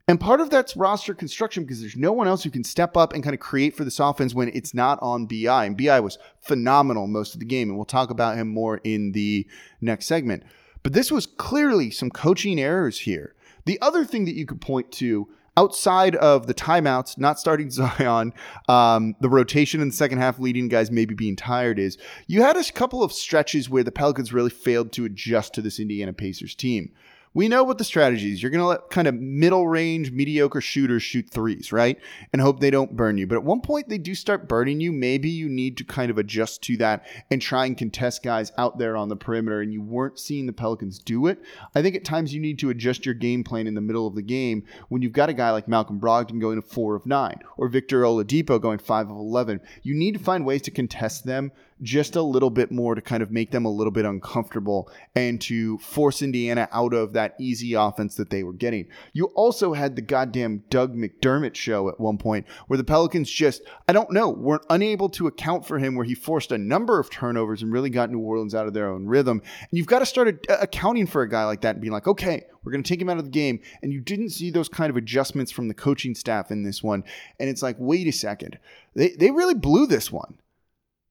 And 0.06 0.18
part 0.18 0.40
of 0.40 0.48
that's 0.48 0.76
roster 0.76 1.14
construction 1.14 1.64
because 1.64 1.80
there's 1.80 1.96
no 1.96 2.12
one 2.12 2.26
else 2.26 2.42
who 2.42 2.50
can 2.50 2.64
step 2.64 2.96
up 2.96 3.12
and 3.12 3.22
kind 3.22 3.34
of 3.34 3.40
create 3.40 3.76
for 3.76 3.84
this 3.84 4.00
offense 4.00 4.34
when 4.34 4.48
it's 4.54 4.72
not 4.72 4.98
on 5.02 5.26
BI. 5.26 5.64
And 5.66 5.76
BI 5.76 6.00
was 6.00 6.18
phenomenal 6.40 7.06
most 7.06 7.34
of 7.34 7.40
the 7.40 7.46
game. 7.46 7.68
And 7.68 7.76
we'll 7.76 7.84
talk 7.84 8.08
about 8.08 8.36
him 8.36 8.48
more 8.48 8.80
in 8.84 9.12
the 9.12 9.46
next 9.82 10.06
segment. 10.06 10.44
But 10.82 10.94
this 10.94 11.12
was 11.12 11.26
clearly 11.26 11.90
some 11.90 12.08
coaching 12.08 12.58
errors 12.58 13.00
here. 13.00 13.34
The 13.66 13.78
other 13.82 14.06
thing 14.06 14.24
that 14.24 14.34
you 14.34 14.46
could 14.46 14.62
point 14.62 14.90
to 14.92 15.28
outside 15.58 16.14
of 16.14 16.46
the 16.46 16.54
timeouts, 16.54 17.18
not 17.18 17.40
starting 17.40 17.68
Zion, 17.78 18.32
um, 18.68 19.16
the 19.20 19.28
rotation 19.28 19.80
in 19.80 19.88
the 19.88 19.94
second 19.94 20.18
half 20.18 20.38
leading 20.38 20.68
guys 20.68 20.90
maybe 20.90 21.14
being 21.14 21.34
tired 21.34 21.78
is 21.80 21.98
you 22.28 22.42
had 22.42 22.56
a 22.56 22.64
couple 22.72 23.02
of 23.02 23.12
stretches 23.12 23.68
where 23.68 23.82
the 23.82 23.90
Pelicans 23.90 24.32
really 24.32 24.50
failed 24.50 24.92
to 24.92 25.04
adjust 25.04 25.54
to 25.54 25.62
this 25.62 25.80
Indiana 25.80 26.12
Pacers 26.12 26.54
team 26.54 26.92
we 27.38 27.46
know 27.46 27.62
what 27.62 27.78
the 27.78 27.84
strategy 27.84 28.32
is. 28.32 28.42
You're 28.42 28.50
going 28.50 28.62
to 28.62 28.66
let 28.66 28.90
kind 28.90 29.06
of 29.06 29.14
middle 29.14 29.68
range, 29.68 30.10
mediocre 30.10 30.60
shooters 30.60 31.04
shoot 31.04 31.30
threes, 31.30 31.70
right? 31.70 31.96
And 32.32 32.42
hope 32.42 32.58
they 32.58 32.72
don't 32.72 32.96
burn 32.96 33.16
you. 33.16 33.28
But 33.28 33.36
at 33.36 33.44
one 33.44 33.60
point, 33.60 33.88
they 33.88 33.96
do 33.96 34.16
start 34.16 34.48
burning 34.48 34.80
you. 34.80 34.90
Maybe 34.90 35.30
you 35.30 35.48
need 35.48 35.76
to 35.76 35.84
kind 35.84 36.10
of 36.10 36.18
adjust 36.18 36.62
to 36.62 36.76
that 36.78 37.06
and 37.30 37.40
try 37.40 37.66
and 37.66 37.78
contest 37.78 38.24
guys 38.24 38.50
out 38.58 38.78
there 38.78 38.96
on 38.96 39.08
the 39.08 39.14
perimeter. 39.14 39.60
And 39.60 39.72
you 39.72 39.80
weren't 39.80 40.18
seeing 40.18 40.46
the 40.46 40.52
Pelicans 40.52 40.98
do 40.98 41.28
it. 41.28 41.40
I 41.76 41.80
think 41.80 41.94
at 41.94 42.04
times 42.04 42.34
you 42.34 42.40
need 42.40 42.58
to 42.58 42.70
adjust 42.70 43.06
your 43.06 43.14
game 43.14 43.44
plan 43.44 43.68
in 43.68 43.74
the 43.74 43.80
middle 43.80 44.08
of 44.08 44.16
the 44.16 44.22
game 44.22 44.64
when 44.88 45.02
you've 45.02 45.12
got 45.12 45.28
a 45.28 45.32
guy 45.32 45.52
like 45.52 45.68
Malcolm 45.68 46.00
Brogdon 46.00 46.40
going 46.40 46.60
to 46.60 46.68
four 46.68 46.96
of 46.96 47.06
nine 47.06 47.38
or 47.56 47.68
Victor 47.68 48.02
Oladipo 48.02 48.60
going 48.60 48.78
five 48.78 49.08
of 49.08 49.16
11. 49.16 49.60
You 49.84 49.94
need 49.94 50.14
to 50.14 50.20
find 50.20 50.44
ways 50.44 50.62
to 50.62 50.72
contest 50.72 51.24
them 51.24 51.52
just 51.82 52.16
a 52.16 52.22
little 52.22 52.50
bit 52.50 52.70
more 52.70 52.94
to 52.94 53.00
kind 53.00 53.22
of 53.22 53.30
make 53.30 53.50
them 53.50 53.64
a 53.64 53.70
little 53.70 53.90
bit 53.90 54.04
uncomfortable 54.04 54.90
and 55.14 55.40
to 55.42 55.78
force 55.78 56.22
Indiana 56.22 56.68
out 56.72 56.94
of 56.94 57.12
that 57.12 57.34
easy 57.38 57.74
offense 57.74 58.16
that 58.16 58.30
they 58.30 58.42
were 58.42 58.52
getting. 58.52 58.88
You 59.12 59.26
also 59.34 59.72
had 59.72 59.96
the 59.96 60.02
goddamn 60.02 60.64
Doug 60.70 60.96
McDermott 60.96 61.54
show 61.54 61.88
at 61.88 62.00
one 62.00 62.18
point 62.18 62.46
where 62.66 62.76
the 62.76 62.84
Pelicans 62.84 63.30
just, 63.30 63.62
I 63.86 63.92
don't 63.92 64.12
know, 64.12 64.30
weren't 64.30 64.66
unable 64.70 65.08
to 65.10 65.26
account 65.26 65.66
for 65.66 65.78
him 65.78 65.94
where 65.94 66.04
he 66.04 66.14
forced 66.14 66.52
a 66.52 66.58
number 66.58 66.98
of 66.98 67.10
turnovers 67.10 67.62
and 67.62 67.72
really 67.72 67.90
got 67.90 68.10
New 68.10 68.20
Orleans 68.20 68.54
out 68.54 68.66
of 68.66 68.74
their 68.74 68.90
own 68.90 69.06
rhythm. 69.06 69.42
And 69.60 69.78
you've 69.78 69.86
got 69.86 70.00
to 70.00 70.06
start 70.06 70.46
accounting 70.48 71.06
for 71.06 71.22
a 71.22 71.28
guy 71.28 71.44
like 71.44 71.60
that 71.62 71.76
and 71.76 71.80
being 71.80 71.92
like, 71.92 72.08
okay, 72.08 72.44
we're 72.64 72.72
going 72.72 72.82
to 72.82 72.88
take 72.88 73.00
him 73.00 73.08
out 73.08 73.18
of 73.18 73.24
the 73.24 73.30
game. 73.30 73.60
And 73.82 73.92
you 73.92 74.00
didn't 74.00 74.30
see 74.30 74.50
those 74.50 74.68
kind 74.68 74.90
of 74.90 74.96
adjustments 74.96 75.52
from 75.52 75.68
the 75.68 75.74
coaching 75.74 76.14
staff 76.14 76.50
in 76.50 76.64
this 76.64 76.82
one. 76.82 77.04
And 77.38 77.48
it's 77.48 77.62
like, 77.62 77.76
wait 77.78 78.06
a 78.06 78.12
second. 78.12 78.58
They, 78.94 79.10
they 79.10 79.30
really 79.30 79.54
blew 79.54 79.86
this 79.86 80.10
one. 80.12 80.34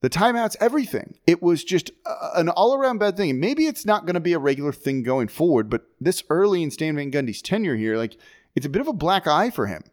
The 0.01 0.09
timeouts, 0.09 0.55
everything. 0.59 1.17
It 1.25 1.41
was 1.41 1.63
just 1.63 1.91
an 2.35 2.49
all 2.49 2.75
around 2.75 2.99
bad 2.99 3.17
thing. 3.17 3.39
Maybe 3.39 3.65
it's 3.65 3.85
not 3.85 4.05
going 4.05 4.13
to 4.13 4.19
be 4.19 4.33
a 4.33 4.39
regular 4.39 4.71
thing 4.71 5.03
going 5.03 5.27
forward, 5.27 5.69
but 5.69 5.85
this 5.99 6.23
early 6.29 6.61
in 6.61 6.71
Stan 6.71 6.95
Van 6.95 7.11
Gundy's 7.11 7.41
tenure 7.41 7.75
here, 7.75 7.97
like 7.97 8.17
it's 8.55 8.65
a 8.65 8.69
bit 8.69 8.81
of 8.81 8.87
a 8.87 8.93
black 8.93 9.27
eye 9.27 9.49
for 9.49 9.67
him. 9.67 9.83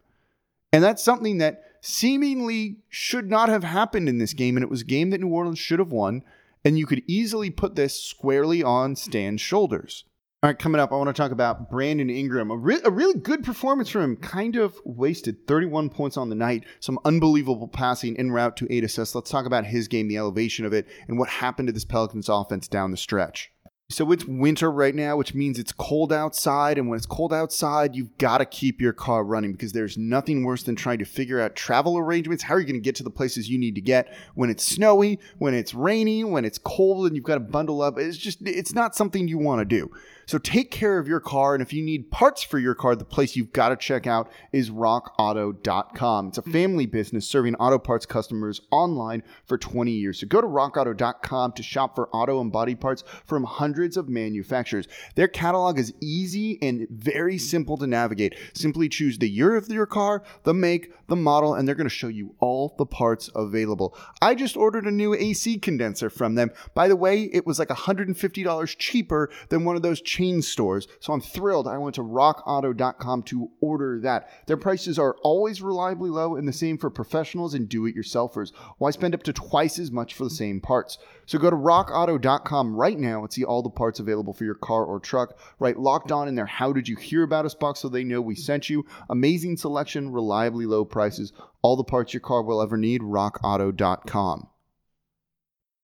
And 0.72 0.82
that's 0.82 1.02
something 1.04 1.38
that 1.38 1.62
seemingly 1.80 2.78
should 2.88 3.30
not 3.30 3.48
have 3.48 3.64
happened 3.64 4.08
in 4.08 4.18
this 4.18 4.32
game. 4.32 4.56
And 4.56 4.64
it 4.64 4.70
was 4.70 4.80
a 4.80 4.86
game 4.86 5.10
that 5.10 5.20
New 5.20 5.28
Orleans 5.28 5.58
should 5.58 5.78
have 5.78 5.92
won. 5.92 6.22
And 6.64 6.78
you 6.78 6.86
could 6.86 7.02
easily 7.06 7.50
put 7.50 7.76
this 7.76 8.02
squarely 8.02 8.62
on 8.62 8.96
Stan's 8.96 9.40
shoulders. 9.40 10.04
All 10.44 10.50
right, 10.50 10.58
coming 10.58 10.78
up, 10.78 10.92
I 10.92 10.96
want 10.96 11.06
to 11.06 11.14
talk 11.14 11.30
about 11.30 11.70
Brandon 11.70 12.10
Ingram. 12.10 12.50
A, 12.50 12.56
re- 12.58 12.82
a, 12.84 12.90
really 12.90 13.18
good 13.18 13.42
performance 13.42 13.88
from 13.88 14.02
him. 14.02 14.16
Kind 14.16 14.56
of 14.56 14.78
wasted 14.84 15.46
31 15.46 15.88
points 15.88 16.18
on 16.18 16.28
the 16.28 16.34
night. 16.34 16.64
Some 16.80 16.98
unbelievable 17.06 17.66
passing 17.66 18.14
en 18.18 18.30
route 18.30 18.54
to 18.58 18.66
eight 18.70 18.84
assists. 18.84 19.14
Let's 19.14 19.30
talk 19.30 19.46
about 19.46 19.64
his 19.64 19.88
game, 19.88 20.06
the 20.06 20.18
elevation 20.18 20.66
of 20.66 20.74
it, 20.74 20.86
and 21.08 21.18
what 21.18 21.30
happened 21.30 21.68
to 21.68 21.72
this 21.72 21.86
Pelicans 21.86 22.28
offense 22.28 22.68
down 22.68 22.90
the 22.90 22.98
stretch. 22.98 23.52
So 23.88 24.12
it's 24.12 24.26
winter 24.26 24.70
right 24.70 24.94
now, 24.94 25.16
which 25.16 25.34
means 25.34 25.58
it's 25.58 25.72
cold 25.72 26.12
outside. 26.12 26.76
And 26.76 26.90
when 26.90 26.98
it's 26.98 27.06
cold 27.06 27.32
outside, 27.32 27.94
you've 27.94 28.18
got 28.18 28.38
to 28.38 28.44
keep 28.44 28.82
your 28.82 28.92
car 28.92 29.24
running 29.24 29.52
because 29.52 29.72
there's 29.72 29.96
nothing 29.96 30.44
worse 30.44 30.62
than 30.62 30.76
trying 30.76 30.98
to 30.98 31.06
figure 31.06 31.40
out 31.40 31.56
travel 31.56 31.96
arrangements. 31.96 32.42
How 32.42 32.54
are 32.54 32.60
you 32.60 32.66
going 32.66 32.74
to 32.74 32.80
get 32.80 32.96
to 32.96 33.02
the 33.02 33.10
places 33.10 33.48
you 33.48 33.58
need 33.58 33.76
to 33.76 33.80
get 33.80 34.14
when 34.34 34.50
it's 34.50 34.64
snowy, 34.64 35.20
when 35.38 35.54
it's 35.54 35.72
rainy, 35.72 36.22
when 36.22 36.44
it's 36.44 36.58
cold, 36.58 37.06
and 37.06 37.16
you've 37.16 37.24
got 37.24 37.34
to 37.34 37.40
bundle 37.40 37.80
up? 37.80 37.98
It's 37.98 38.18
just, 38.18 38.46
it's 38.46 38.74
not 38.74 38.94
something 38.94 39.26
you 39.26 39.38
want 39.38 39.60
to 39.60 39.64
do. 39.64 39.90
So 40.26 40.38
take 40.38 40.70
care 40.70 40.98
of 40.98 41.08
your 41.08 41.20
car. 41.20 41.54
And 41.54 41.62
if 41.62 41.72
you 41.72 41.82
need 41.82 42.10
parts 42.10 42.42
for 42.42 42.58
your 42.58 42.74
car, 42.74 42.96
the 42.96 43.04
place 43.04 43.36
you've 43.36 43.52
got 43.52 43.70
to 43.70 43.76
check 43.76 44.06
out 44.06 44.30
is 44.52 44.70
rockauto.com. 44.70 46.28
It's 46.28 46.38
a 46.38 46.42
mm-hmm. 46.42 46.52
family 46.52 46.86
business 46.86 47.26
serving 47.26 47.54
auto 47.56 47.78
parts 47.78 48.06
customers 48.06 48.60
online 48.70 49.22
for 49.44 49.58
20 49.58 49.90
years. 49.90 50.20
So 50.20 50.26
go 50.26 50.40
to 50.40 50.46
rockauto.com 50.46 51.52
to 51.52 51.62
shop 51.62 51.94
for 51.94 52.08
auto 52.10 52.40
and 52.40 52.52
body 52.52 52.74
parts 52.74 53.04
from 53.24 53.44
hundreds 53.44 53.96
of 53.96 54.08
manufacturers. 54.08 54.86
Their 55.14 55.28
catalog 55.28 55.78
is 55.78 55.92
easy 56.00 56.58
and 56.62 56.86
very 56.90 57.38
simple 57.38 57.76
to 57.78 57.86
navigate. 57.86 58.34
Simply 58.54 58.88
choose 58.88 59.18
the 59.18 59.28
year 59.28 59.56
of 59.56 59.68
your 59.68 59.86
car, 59.86 60.22
the 60.44 60.54
make, 60.54 60.92
the 61.06 61.16
model, 61.16 61.54
and 61.54 61.66
they're 61.66 61.74
going 61.74 61.88
to 61.88 61.94
show 61.94 62.08
you 62.08 62.34
all 62.40 62.74
the 62.78 62.86
parts 62.86 63.30
available. 63.34 63.96
I 64.22 64.34
just 64.34 64.56
ordered 64.56 64.86
a 64.86 64.90
new 64.90 65.14
AC 65.14 65.58
condenser 65.58 66.10
from 66.10 66.34
them. 66.34 66.50
By 66.74 66.88
the 66.88 66.96
way, 66.96 67.24
it 67.24 67.46
was 67.46 67.58
like 67.58 67.68
$150 67.68 68.76
cheaper 68.78 69.30
than 69.48 69.64
one 69.64 69.76
of 69.76 69.82
those 69.82 70.00
chain 70.14 70.40
stores. 70.42 70.86
So 71.00 71.12
I'm 71.12 71.20
thrilled. 71.20 71.66
I 71.66 71.76
went 71.78 71.96
to 71.96 72.02
rockauto.com 72.02 73.22
to 73.24 73.50
order 73.60 73.98
that. 74.00 74.30
Their 74.46 74.56
prices 74.56 74.96
are 74.96 75.16
always 75.22 75.60
reliably 75.60 76.08
low 76.08 76.36
and 76.36 76.46
the 76.46 76.52
same 76.52 76.78
for 76.78 76.88
professionals 76.88 77.54
and 77.54 77.68
do 77.68 77.86
it 77.86 77.96
yourselfers. 77.96 78.52
Why 78.78 78.90
spend 78.90 79.14
up 79.14 79.24
to 79.24 79.32
twice 79.32 79.78
as 79.80 79.90
much 79.90 80.14
for 80.14 80.22
the 80.22 80.30
same 80.30 80.60
parts? 80.60 80.98
So 81.26 81.38
go 81.38 81.50
to 81.50 81.56
rockauto.com 81.56 82.76
right 82.76 82.98
now 82.98 83.22
and 83.22 83.32
see 83.32 83.42
all 83.42 83.62
the 83.62 83.70
parts 83.70 83.98
available 83.98 84.32
for 84.32 84.44
your 84.44 84.54
car 84.54 84.84
or 84.84 85.00
truck. 85.00 85.36
Write 85.58 85.80
locked 85.80 86.12
on 86.12 86.28
in 86.28 86.36
there. 86.36 86.46
How 86.46 86.72
did 86.72 86.88
you 86.88 86.96
hear 86.96 87.24
about 87.24 87.44
us 87.44 87.54
box 87.54 87.80
so 87.80 87.88
they 87.88 88.04
know 88.04 88.20
we 88.20 88.36
sent 88.36 88.70
you? 88.70 88.86
Amazing 89.10 89.56
selection, 89.56 90.12
reliably 90.12 90.66
low 90.66 90.84
prices, 90.84 91.32
all 91.62 91.76
the 91.76 91.82
parts 91.82 92.14
your 92.14 92.20
car 92.20 92.42
will 92.42 92.62
ever 92.62 92.76
need. 92.76 93.00
rockauto.com. 93.00 94.48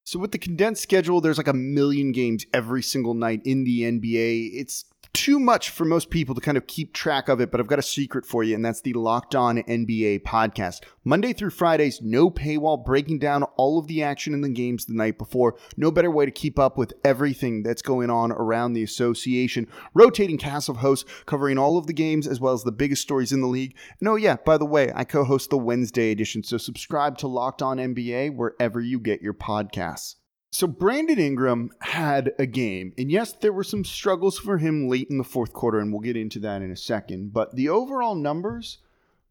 So 0.05 0.19
with 0.19 0.33
the 0.33 0.39
condensed 0.39 0.83
schedule, 0.83 1.21
there's 1.21 1.39
like 1.39 1.49
a 1.49 1.53
million 1.53 2.13
games 2.13 2.47
every 2.53 2.83
single 2.83 3.15
night 3.15 3.43
in 3.45 3.65
the 3.65 3.83
NBA. 3.83 4.51
It's 4.55 4.85
too 5.13 5.41
much 5.41 5.71
for 5.71 5.85
most 5.85 6.11
people 6.11 6.35
to 6.35 6.41
kind 6.41 6.57
of 6.57 6.67
keep 6.67 6.93
track 6.93 7.29
of 7.29 7.41
it, 7.41 7.51
but 7.51 7.61
I've 7.61 7.67
got 7.67 7.79
a 7.79 7.83
secret 7.83 8.25
for 8.25 8.45
you, 8.45 8.55
and 8.55 8.65
that's 8.65 8.81
the 8.81 8.93
Locked 8.93 9.35
On 9.35 9.59
NBA 9.59 10.23
podcast. 10.23 10.81
Monday 11.05 11.33
through 11.33 11.51
Fridays, 11.51 12.01
no 12.01 12.31
paywall, 12.31 12.85
breaking 12.85 13.19
down 13.19 13.43
all 13.57 13.79
of 13.79 13.87
the 13.87 14.03
action 14.03 14.35
in 14.35 14.41
the 14.41 14.49
games 14.49 14.85
the 14.85 14.95
night 14.95 15.19
before. 15.19 15.57
No 15.77 15.91
better 15.91 16.11
way 16.11 16.27
to 16.27 16.31
keep 16.31 16.59
up 16.59 16.79
with 16.79 16.93
everything 17.05 17.63
that's 17.63 17.83
going 17.83 18.11
on 18.11 18.31
around 18.33 18.73
the 18.73 18.83
association. 18.83 19.67
Rotating 19.95 20.39
cast 20.39 20.69
of 20.69 20.77
hosts 20.77 21.11
covering 21.27 21.59
all 21.59 21.77
of 21.77 21.87
the 21.87 21.93
games 21.93 22.27
as 22.27 22.41
well 22.41 22.55
as 22.55 22.63
the 22.63 22.73
biggest 22.73 23.03
stories 23.03 23.33
in 23.33 23.41
the 23.41 23.49
league. 23.49 23.77
And 23.99 24.09
oh, 24.09 24.17
yeah, 24.17 24.37
by 24.45 24.59
the 24.59 24.67
way, 24.67 24.93
I 24.95 25.05
co 25.05 25.25
host 25.25 25.51
the 25.51 25.59
Wednesday 25.59 26.13
edition, 26.13 26.45
so 26.45 26.57
subscribe 26.57 27.19
to 27.19 27.27
Locked 27.27 27.63
On 27.63 27.79
NBA 27.79 28.37
wherever 28.37 28.81
you 28.81 29.01
get 29.01 29.23
your 29.23 29.35
podcasts. 29.35 30.17
So 30.53 30.67
Brandon 30.67 31.19
Ingram 31.19 31.71
had 31.81 32.33
a 32.39 32.47
game, 32.47 32.93
and 32.99 33.11
yes, 33.11 33.33
there 33.33 33.53
were 33.53 33.63
some 33.63 33.85
struggles 33.85 34.37
for 34.37 34.59
him 34.59 34.89
late 34.89 35.09
in 35.09 35.19
the 35.19 35.25
fourth 35.25 35.53
quarter, 35.53 35.79
and 35.79 35.93
we'll 35.93 36.01
get 36.01 36.17
into 36.17 36.41
that 36.41 36.61
in 36.61 36.73
a 36.73 36.77
second. 36.77 37.33
But 37.33 37.55
the 37.55 37.69
overall 37.69 38.17
numbers 38.17 38.79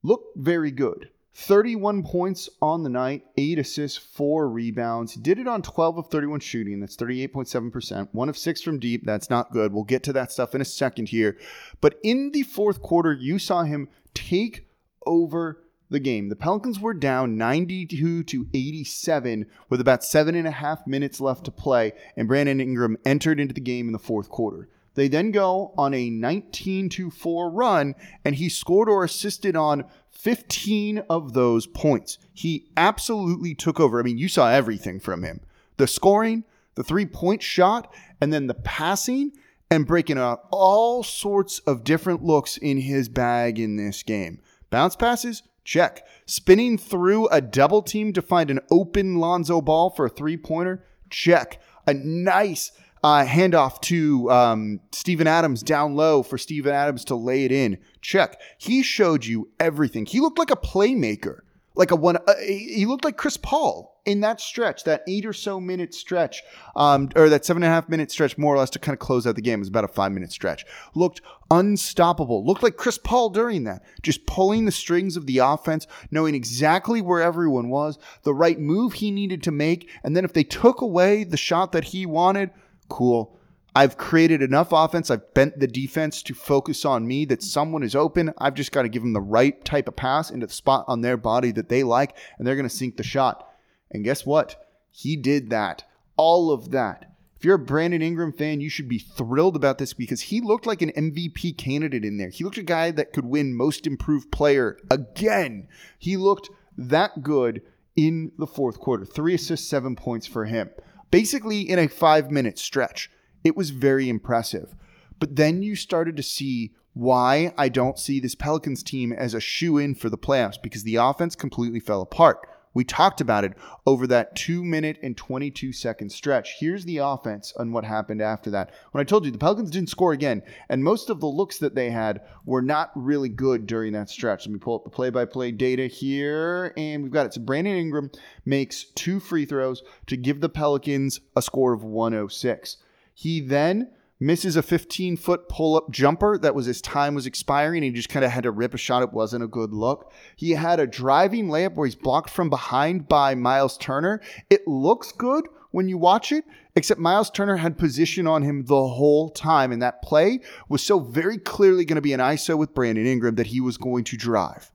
look 0.02 0.24
very 0.38 0.72
good. 0.72 1.10
31 1.34 2.04
points 2.04 2.50
on 2.62 2.84
the 2.84 2.90
night, 2.90 3.26
8 3.38 3.60
assists, 3.60 3.98
4 3.98 4.50
rebounds. 4.50 5.16
Did 5.16 5.40
it 5.40 5.48
on 5.48 5.62
12 5.62 5.98
of 5.98 6.08
31 6.08 6.40
shooting. 6.40 6.80
That's 6.80 6.96
38.7%. 6.96 8.10
1 8.12 8.30
of 8.30 8.38
6 8.38 8.62
from 8.62 8.80
deep. 8.80 9.06
That's 9.06 9.30
not 9.30 9.52
good. 9.52 9.74
We'll 9.74 9.84
get 9.84 10.04
to 10.04 10.14
that 10.14 10.32
stuff 10.32 10.56
in 10.56 10.62
a 10.62 10.66
second 10.66 11.10
here. 11.10 11.38
But 11.82 12.00
in 12.02 12.32
the 12.32 12.44
fourth 12.44 12.82
quarter, 12.82 13.14
you 13.14 13.40
saw 13.40 13.64
him 13.64 13.90
take 14.14 14.68
over 15.06 15.64
the 15.90 16.00
game. 16.00 16.30
The 16.30 16.36
Pelicans 16.36 16.80
were 16.80 16.94
down 16.94 17.38
92 17.38 18.24
to 18.24 18.48
87 18.54 19.46
with 19.70 19.82
about 19.82 20.04
seven 20.04 20.36
and 20.36 20.48
a 20.48 20.52
half 20.52 20.86
minutes 20.86 21.20
left 21.20 21.46
to 21.46 21.52
play, 21.52 21.94
and 22.16 22.28
Brandon 22.28 22.62
Ingram 22.62 22.98
entered 23.06 23.40
into 23.40 23.54
the 23.54 23.62
game 23.62 23.88
in 23.88 23.94
the 23.94 24.00
fourth 24.00 24.30
quarter. 24.30 24.70
They 24.96 25.08
then 25.08 25.32
go 25.32 25.74
on 25.78 25.94
a 25.94 26.10
19 26.10 26.90
to 26.90 27.10
4 27.10 27.50
run, 27.50 27.96
and 28.26 28.36
he 28.36 28.50
scored 28.50 28.90
or 28.90 29.04
assisted 29.04 29.56
on 29.56 29.86
15 30.12 31.00
of 31.10 31.34
those 31.34 31.68
points. 31.68 32.18
He 32.34 32.68
absolutely 32.76 33.56
took 33.56 33.80
over. 33.80 34.00
I 34.00 34.04
mean, 34.04 34.18
you 34.18 34.28
saw 34.28 34.50
everything 34.50 35.00
from 35.00 35.24
him 35.24 35.42
the 35.78 35.88
scoring, 35.88 36.44
the 36.76 36.84
three 36.84 37.06
point 37.06 37.42
shot, 37.42 37.94
and 38.20 38.34
then 38.34 38.48
the 38.48 38.54
passing, 38.54 39.32
and 39.72 39.88
breaking 39.88 40.18
out 40.18 40.44
all 40.52 41.04
sorts 41.04 41.60
of 41.60 41.84
different 41.84 42.24
looks 42.24 42.58
in 42.58 42.82
his 42.82 43.08
bag 43.08 43.60
in 43.60 43.78
this 43.78 44.04
game. 44.04 44.42
Bounce 44.70 44.96
passes, 44.96 45.44
Check. 45.70 46.04
Spinning 46.26 46.80
through 46.80 47.28
a 47.28 47.42
double 47.42 47.84
team 47.84 48.12
to 48.14 48.24
find 48.24 48.50
an 48.50 48.60
open 48.72 49.18
Lonzo 49.18 49.62
Ball 49.62 49.92
for 49.92 50.08
a 50.08 50.10
three 50.10 50.36
pointer. 50.36 50.84
Check. 51.12 51.62
A 51.86 51.94
nice 51.94 52.72
uh, 53.04 53.24
handoff 53.24 53.80
to 53.82 54.32
um, 54.32 54.80
Steven 54.92 55.28
Adams 55.28 55.62
down 55.62 55.94
low 55.94 56.24
for 56.24 56.40
Steven 56.40 56.74
Adams 56.74 57.06
to 57.06 57.16
lay 57.16 57.46
it 57.46 57.52
in. 57.52 57.78
Check. 58.02 58.42
He 58.58 58.82
showed 58.82 59.26
you 59.26 59.52
everything. 59.60 60.08
He 60.08 60.20
looked 60.20 60.40
like 60.40 60.50
a 60.50 60.56
playmaker, 60.56 61.42
like 61.80 61.92
a 61.92 61.96
one. 61.96 62.18
Uh, 62.18 62.36
he 62.46 62.86
looked 62.86 63.06
like 63.06 63.16
Chris 63.16 63.38
Paul 63.38 64.02
in 64.06 64.20
that 64.20 64.42
stretch, 64.42 64.84
that 64.84 65.02
eight 65.08 65.26
or 65.26 65.32
so 65.32 65.62
minute 65.62 65.94
stretch, 65.94 66.44
um, 66.76 67.10
or 67.16 67.30
that 67.30 67.46
seven 67.46 67.64
and 67.64 67.72
a 67.72 67.74
half 67.74 67.88
minute 67.88 68.12
stretch, 68.12 68.38
more 68.38 68.54
or 68.54 68.58
less, 68.58 68.70
to 68.72 68.80
kind 68.80 68.94
of 68.94 69.00
close 69.00 69.26
out 69.26 69.36
the 69.36 69.42
game, 69.42 69.60
it 69.60 69.62
was 69.62 69.70
about 69.70 69.86
a 69.86 69.88
five 69.88 70.12
minute 70.12 70.32
stretch. 70.32 70.66
Looked 70.94 71.22
unstoppable. 71.50 72.46
Looked 72.46 72.64
like 72.64 72.76
Chris 72.76 72.98
Paul 72.98 73.30
during 73.30 73.64
that, 73.64 73.82
just 74.04 74.26
pulling 74.26 74.66
the 74.66 74.72
strings 74.74 75.16
of 75.16 75.26
the 75.26 75.38
offense, 75.38 75.88
knowing 76.12 76.36
exactly 76.36 77.02
where 77.02 77.22
everyone 77.22 77.70
was, 77.70 77.98
the 78.24 78.34
right 78.34 78.60
move 78.60 78.94
he 78.94 79.10
needed 79.10 79.42
to 79.44 79.52
make, 79.52 79.90
and 80.04 80.18
then 80.18 80.26
if 80.26 80.34
they 80.34 80.44
took 80.44 80.82
away 80.82 81.24
the 81.24 81.38
shot 81.38 81.72
that 81.72 81.86
he 81.86 82.06
wanted, 82.06 82.52
cool. 82.90 83.39
I've 83.80 83.96
created 83.96 84.42
enough 84.42 84.74
offense. 84.74 85.10
I've 85.10 85.34
bent 85.34 85.58
the 85.58 85.66
defense 85.66 86.22
to 86.24 86.34
focus 86.34 86.84
on 86.84 87.08
me 87.08 87.24
that 87.24 87.42
someone 87.42 87.82
is 87.82 87.96
open. 87.96 88.34
I've 88.38 88.56
just 88.56 88.74
got 88.74 88.82
to 88.82 88.90
give 88.90 89.04
them 89.04 89.14
the 89.14 89.22
right 89.22 89.64
type 89.64 89.88
of 89.88 89.96
pass 89.96 90.32
into 90.32 90.48
the 90.48 90.54
spot 90.54 90.84
on 90.90 91.00
their 91.00 91.16
body 91.16 91.54
that 91.54 91.70
they 91.70 91.84
like, 91.84 92.18
and 92.38 92.46
they're 92.46 92.58
going 92.58 92.68
to 92.68 92.76
sink 92.76 92.98
the 92.98 93.04
shot. 93.04 93.48
And 93.90 94.04
guess 94.04 94.26
what? 94.26 94.68
He 94.92 95.16
did 95.16 95.50
that. 95.52 95.86
All 96.18 96.52
of 96.52 96.72
that. 96.72 97.16
If 97.38 97.46
you're 97.46 97.56
a 97.56 97.60
Brandon 97.60 98.02
Ingram 98.02 98.34
fan, 98.34 98.60
you 98.60 98.70
should 98.70 98.90
be 98.90 99.00
thrilled 99.00 99.56
about 99.56 99.78
this 99.78 99.94
because 99.94 100.20
he 100.20 100.42
looked 100.42 100.66
like 100.66 100.82
an 100.82 100.92
MVP 100.92 101.58
candidate 101.58 102.04
in 102.04 102.18
there. 102.18 102.32
He 102.32 102.44
looked 102.44 102.58
a 102.58 102.64
guy 102.64 102.92
that 102.92 103.14
could 103.14 103.24
win 103.24 103.56
most 103.56 103.88
improved 103.88 104.30
player 104.30 104.78
again. 104.92 105.70
He 105.98 106.18
looked 106.18 106.50
that 106.78 107.24
good 107.24 107.62
in 107.96 108.34
the 108.38 108.46
fourth 108.46 108.78
quarter. 108.78 109.06
Three 109.06 109.36
assists, 109.36 109.70
seven 109.70 109.96
points 109.96 110.28
for 110.28 110.44
him. 110.44 110.70
Basically, 111.12 111.62
in 111.62 111.80
a 111.80 111.88
five 111.88 112.30
minute 112.30 112.60
stretch. 112.60 113.10
It 113.44 113.56
was 113.56 113.70
very 113.70 114.10
impressive. 114.10 114.76
But 115.20 115.36
then 115.36 115.62
you 115.62 115.76
started 115.76 116.16
to 116.18 116.24
see 116.24 116.74
why 116.94 117.54
I 117.58 117.70
don't 117.70 118.00
see 118.00 118.20
this 118.20 118.36
Pelicans 118.36 118.84
team 118.84 119.14
as 119.14 119.34
a 119.34 119.40
shoe 119.40 119.78
in 119.78 119.96
for 119.96 120.10
the 120.10 120.18
playoffs 120.18 120.62
because 120.62 120.84
the 120.84 120.96
offense 120.96 121.36
completely 121.36 121.80
fell 121.80 122.02
apart. 122.02 122.48
We 122.74 122.84
talked 122.84 123.20
about 123.20 123.44
it 123.44 123.54
over 123.86 124.06
that 124.08 124.36
two 124.36 124.64
minute 124.64 125.00
and 125.02 125.18
22 125.18 125.74
second 125.74 126.12
stretch. 126.12 126.58
Here's 126.60 126.86
the 126.86 126.98
offense 126.98 127.52
and 127.58 127.74
what 127.74 127.84
happened 127.84 128.22
after 128.22 128.52
that. 128.52 128.72
When 128.92 129.02
I 129.02 129.06
told 129.06 129.26
you 129.26 129.32
the 129.32 129.40
Pelicans 129.40 129.72
didn't 129.72 129.90
score 129.90 130.14
again, 130.14 130.44
and 130.70 130.84
most 130.84 131.10
of 131.10 131.20
the 131.20 131.28
looks 131.28 131.58
that 131.60 131.74
they 131.74 131.90
had 131.90 132.22
were 132.46 132.62
not 132.62 132.92
really 132.96 133.30
good 133.30 133.66
during 133.66 133.94
that 133.94 134.10
stretch. 134.10 134.46
Let 134.46 134.54
me 134.54 134.60
pull 134.60 134.76
up 134.76 134.84
the 134.84 134.92
play 134.92 135.10
by 135.10 135.26
play 135.26 135.52
data 135.52 135.88
here, 135.88 136.74
and 136.78 137.02
we've 137.02 137.12
got 137.12 137.26
it. 137.26 137.34
So 137.34 137.42
Brandon 137.42 137.76
Ingram 137.76 138.12
makes 138.46 138.84
two 138.84 139.20
free 139.20 139.46
throws 139.46 139.82
to 140.08 140.16
give 140.16 140.40
the 140.40 140.50
Pelicans 140.50 141.22
a 141.36 141.42
score 141.42 141.74
of 141.74 141.84
106. 141.84 142.78
He 143.20 143.42
then 143.42 143.90
misses 144.18 144.56
a 144.56 144.62
15 144.64 145.18
foot 145.18 145.50
pull 145.50 145.76
up 145.76 145.92
jumper 145.92 146.38
that 146.38 146.56
was 146.56 146.68
his 146.68 146.82
time 146.82 147.16
was 147.16 147.26
expiring. 147.26 147.80
And 147.80 147.84
he 147.84 147.92
just 147.92 148.08
kind 148.08 148.24
of 148.24 148.32
had 148.32 148.44
to 148.44 148.52
rip 148.52 148.74
a 148.74 148.78
shot. 148.78 149.04
It 149.04 149.12
wasn't 149.12 149.44
a 149.44 149.48
good 149.48 149.74
look. 149.74 150.14
He 150.38 150.52
had 150.52 150.80
a 150.80 150.88
driving 150.88 151.50
layup 151.50 151.76
where 151.76 151.86
he's 151.86 151.96
blocked 151.96 152.30
from 152.30 152.50
behind 152.50 153.10
by 153.10 153.36
Miles 153.36 153.78
Turner. 153.78 154.22
It 154.50 154.66
looks 154.66 155.12
good 155.12 155.50
when 155.72 155.90
you 155.90 155.98
watch 155.98 156.32
it, 156.32 156.46
except 156.78 157.02
Miles 157.02 157.30
Turner 157.30 157.58
had 157.58 157.78
position 157.78 158.26
on 158.26 158.42
him 158.42 158.64
the 158.64 158.88
whole 158.88 159.30
time. 159.32 159.74
And 159.74 159.82
that 159.82 160.02
play 160.02 160.40
was 160.70 160.82
so 160.82 161.02
very 161.02 161.38
clearly 161.38 161.84
going 161.84 161.96
to 161.96 162.02
be 162.02 162.14
an 162.14 162.22
ISO 162.22 162.58
with 162.58 162.74
Brandon 162.74 163.06
Ingram 163.06 163.36
that 163.36 163.48
he 163.48 163.60
was 163.60 163.78
going 163.78 164.06
to 164.06 164.16
drive. 164.16 164.72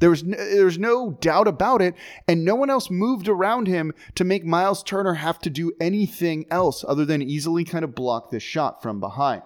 There 0.00 0.10
was, 0.10 0.24
no, 0.24 0.36
there 0.36 0.64
was 0.64 0.78
no 0.78 1.12
doubt 1.12 1.46
about 1.46 1.80
it, 1.82 1.94
and 2.26 2.44
no 2.44 2.54
one 2.54 2.70
else 2.70 2.90
moved 2.90 3.28
around 3.28 3.68
him 3.68 3.92
to 4.16 4.24
make 4.24 4.44
Miles 4.44 4.82
Turner 4.82 5.14
have 5.14 5.38
to 5.40 5.50
do 5.50 5.72
anything 5.80 6.46
else 6.50 6.84
other 6.88 7.04
than 7.04 7.22
easily 7.22 7.64
kind 7.64 7.84
of 7.84 7.94
block 7.94 8.30
this 8.30 8.42
shot 8.42 8.82
from 8.82 8.98
behind. 8.98 9.42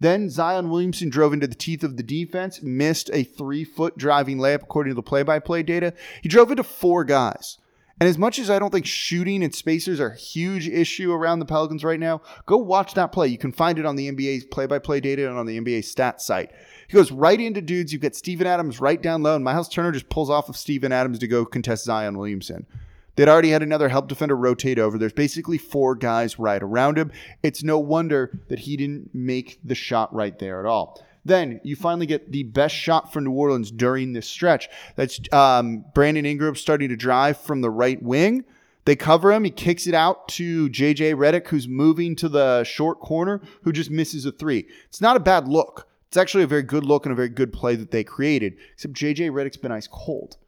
Then 0.00 0.30
Zion 0.30 0.70
Williamson 0.70 1.10
drove 1.10 1.34
into 1.34 1.46
the 1.46 1.54
teeth 1.54 1.84
of 1.84 1.98
the 1.98 2.02
defense, 2.02 2.62
missed 2.62 3.10
a 3.12 3.22
three 3.22 3.64
foot 3.64 3.98
driving 3.98 4.38
layup 4.38 4.62
according 4.62 4.92
to 4.92 4.94
the 4.94 5.02
play 5.02 5.22
by 5.22 5.38
play 5.38 5.62
data. 5.62 5.92
He 6.22 6.28
drove 6.28 6.50
into 6.50 6.64
four 6.64 7.04
guys. 7.04 7.58
And 8.00 8.08
as 8.08 8.16
much 8.16 8.38
as 8.38 8.48
I 8.48 8.58
don't 8.58 8.70
think 8.70 8.86
shooting 8.86 9.44
and 9.44 9.54
spacers 9.54 10.00
are 10.00 10.12
a 10.12 10.16
huge 10.16 10.66
issue 10.66 11.12
around 11.12 11.38
the 11.38 11.44
Pelicans 11.44 11.84
right 11.84 12.00
now, 12.00 12.22
go 12.46 12.56
watch 12.56 12.94
that 12.94 13.12
play. 13.12 13.28
You 13.28 13.36
can 13.36 13.52
find 13.52 13.78
it 13.78 13.84
on 13.84 13.94
the 13.96 14.10
NBA's 14.10 14.44
play 14.44 14.64
by 14.64 14.78
play 14.78 15.00
data 15.00 15.28
and 15.28 15.38
on 15.38 15.44
the 15.44 15.60
NBA 15.60 15.80
stats 15.80 16.20
site. 16.20 16.50
He 16.90 16.96
goes 16.96 17.12
right 17.12 17.40
into 17.40 17.62
dudes. 17.62 17.92
You've 17.92 18.02
got 18.02 18.16
Steven 18.16 18.48
Adams 18.48 18.80
right 18.80 19.00
down 19.00 19.22
low, 19.22 19.36
and 19.36 19.44
Miles 19.44 19.68
Turner 19.68 19.92
just 19.92 20.08
pulls 20.08 20.28
off 20.28 20.48
of 20.48 20.56
Steven 20.56 20.90
Adams 20.90 21.20
to 21.20 21.28
go 21.28 21.44
contest 21.44 21.84
Zion 21.84 22.18
Williamson. 22.18 22.66
They'd 23.14 23.28
already 23.28 23.50
had 23.50 23.62
another 23.62 23.88
help 23.88 24.08
defender 24.08 24.34
rotate 24.34 24.76
over. 24.76 24.98
There's 24.98 25.12
basically 25.12 25.56
four 25.56 25.94
guys 25.94 26.40
right 26.40 26.60
around 26.60 26.98
him. 26.98 27.12
It's 27.44 27.62
no 27.62 27.78
wonder 27.78 28.40
that 28.48 28.58
he 28.58 28.76
didn't 28.76 29.14
make 29.14 29.60
the 29.62 29.76
shot 29.76 30.12
right 30.12 30.36
there 30.40 30.58
at 30.58 30.66
all. 30.66 31.00
Then 31.24 31.60
you 31.62 31.76
finally 31.76 32.06
get 32.06 32.32
the 32.32 32.42
best 32.42 32.74
shot 32.74 33.12
for 33.12 33.20
New 33.20 33.30
Orleans 33.30 33.70
during 33.70 34.12
this 34.12 34.26
stretch. 34.26 34.68
That's 34.96 35.20
um, 35.32 35.84
Brandon 35.94 36.26
Ingram 36.26 36.56
starting 36.56 36.88
to 36.88 36.96
drive 36.96 37.38
from 37.38 37.60
the 37.60 37.70
right 37.70 38.02
wing. 38.02 38.44
They 38.84 38.96
cover 38.96 39.30
him. 39.30 39.44
He 39.44 39.50
kicks 39.50 39.86
it 39.86 39.94
out 39.94 40.26
to 40.30 40.68
JJ 40.70 41.14
Redick, 41.14 41.46
who's 41.46 41.68
moving 41.68 42.16
to 42.16 42.28
the 42.28 42.64
short 42.64 42.98
corner, 42.98 43.42
who 43.62 43.70
just 43.70 43.92
misses 43.92 44.26
a 44.26 44.32
three. 44.32 44.66
It's 44.88 45.00
not 45.00 45.16
a 45.16 45.20
bad 45.20 45.46
look. 45.46 45.86
It's 46.10 46.16
actually 46.16 46.42
a 46.42 46.48
very 46.48 46.64
good 46.64 46.84
look 46.84 47.06
and 47.06 47.12
a 47.12 47.16
very 47.16 47.28
good 47.28 47.52
play 47.52 47.76
that 47.76 47.92
they 47.92 48.02
created, 48.02 48.56
except 48.72 48.94
JJ 48.94 49.30
Redick's 49.30 49.56
been 49.56 49.70
ice 49.70 49.86
cold. 49.86 50.38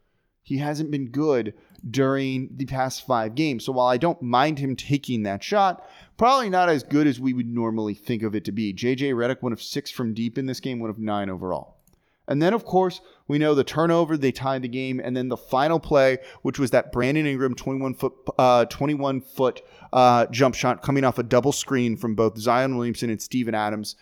He 0.41 0.57
hasn't 0.57 0.91
been 0.91 1.07
good 1.09 1.53
during 1.89 2.49
the 2.57 2.65
past 2.65 3.07
five 3.07 3.33
games. 3.33 3.63
So 3.63 3.71
while 3.71 3.87
I 3.87 3.95
don't 3.95 4.21
mind 4.21 4.59
him 4.59 4.75
taking 4.75 5.23
that 5.23 5.41
shot, 5.41 5.87
probably 6.17 6.49
not 6.49 6.67
as 6.67 6.83
good 6.83 7.07
as 7.07 7.17
we 7.17 7.33
would 7.33 7.47
normally 7.47 7.93
think 7.93 8.23
of 8.23 8.35
it 8.35 8.43
to 8.43 8.51
be. 8.51 8.73
JJ 8.73 9.13
Redick, 9.13 9.41
one 9.41 9.53
of 9.53 9.63
six 9.63 9.89
from 9.89 10.13
deep 10.13 10.37
in 10.37 10.47
this 10.47 10.59
game, 10.59 10.81
one 10.81 10.89
of 10.89 10.99
nine 10.99 11.29
overall. 11.29 11.77
And 12.27 12.41
then, 12.41 12.53
of 12.53 12.65
course, 12.65 12.99
we 13.29 13.37
know 13.37 13.55
the 13.55 13.63
turnover, 13.63 14.17
they 14.17 14.33
tied 14.33 14.63
the 14.63 14.67
game, 14.67 14.99
and 14.99 15.15
then 15.15 15.29
the 15.29 15.37
final 15.37 15.79
play, 15.79 16.17
which 16.41 16.59
was 16.59 16.71
that 16.71 16.91
Brandon 16.91 17.25
Ingram 17.25 17.55
21 17.55 17.93
foot, 17.93 18.13
uh, 18.37 18.65
21 18.65 19.21
foot 19.21 19.61
uh, 19.93 20.25
jump 20.25 20.55
shot 20.55 20.81
coming 20.81 21.05
off 21.05 21.19
a 21.19 21.23
double 21.23 21.53
screen 21.53 21.95
from 21.95 22.15
both 22.15 22.37
Zion 22.37 22.75
Williamson 22.75 23.09
and 23.09 23.21
Steven 23.21 23.55
Adams. 23.55 23.95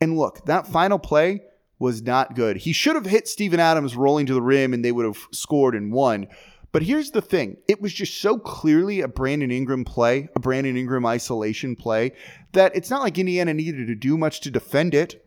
And 0.00 0.16
look, 0.16 0.44
that 0.46 0.66
final 0.66 0.98
play 0.98 1.42
was 1.78 2.02
not 2.02 2.34
good. 2.34 2.58
He 2.58 2.72
should 2.72 2.94
have 2.94 3.06
hit 3.06 3.28
Steven 3.28 3.60
Adams 3.60 3.96
rolling 3.96 4.26
to 4.26 4.34
the 4.34 4.42
rim, 4.42 4.72
and 4.72 4.84
they 4.84 4.92
would 4.92 5.04
have 5.04 5.26
scored 5.32 5.74
and 5.74 5.92
won. 5.92 6.28
But 6.72 6.82
here's 6.82 7.12
the 7.12 7.22
thing 7.22 7.58
it 7.68 7.80
was 7.80 7.94
just 7.94 8.20
so 8.20 8.36
clearly 8.36 9.00
a 9.00 9.08
Brandon 9.08 9.50
Ingram 9.50 9.84
play, 9.84 10.28
a 10.34 10.40
Brandon 10.40 10.76
Ingram 10.76 11.06
isolation 11.06 11.76
play, 11.76 12.12
that 12.52 12.74
it's 12.74 12.90
not 12.90 13.02
like 13.02 13.18
Indiana 13.18 13.54
needed 13.54 13.86
to 13.86 13.94
do 13.94 14.18
much 14.18 14.40
to 14.40 14.50
defend 14.50 14.94
it. 14.94 15.24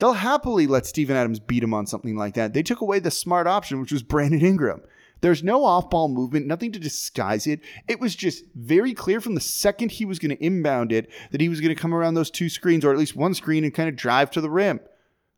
They'll 0.00 0.14
happily 0.14 0.66
let 0.66 0.86
Steven 0.86 1.16
Adams 1.16 1.38
beat 1.38 1.62
him 1.62 1.72
on 1.72 1.86
something 1.86 2.16
like 2.16 2.34
that. 2.34 2.54
They 2.54 2.64
took 2.64 2.80
away 2.80 2.98
the 2.98 3.12
smart 3.12 3.46
option, 3.46 3.80
which 3.80 3.92
was 3.92 4.02
Brandon 4.02 4.44
Ingram. 4.44 4.82
There's 5.24 5.42
no 5.42 5.64
off 5.64 5.88
ball 5.88 6.08
movement, 6.08 6.46
nothing 6.46 6.70
to 6.72 6.78
disguise 6.78 7.46
it. 7.46 7.60
It 7.88 7.98
was 7.98 8.14
just 8.14 8.44
very 8.54 8.92
clear 8.92 9.22
from 9.22 9.34
the 9.34 9.40
second 9.40 9.90
he 9.90 10.04
was 10.04 10.18
going 10.18 10.36
to 10.36 10.44
inbound 10.44 10.92
it 10.92 11.10
that 11.30 11.40
he 11.40 11.48
was 11.48 11.62
going 11.62 11.74
to 11.74 11.80
come 11.80 11.94
around 11.94 12.12
those 12.12 12.30
two 12.30 12.50
screens, 12.50 12.84
or 12.84 12.92
at 12.92 12.98
least 12.98 13.16
one 13.16 13.32
screen, 13.32 13.64
and 13.64 13.72
kind 13.72 13.88
of 13.88 13.96
drive 13.96 14.30
to 14.32 14.42
the 14.42 14.50
rim. 14.50 14.80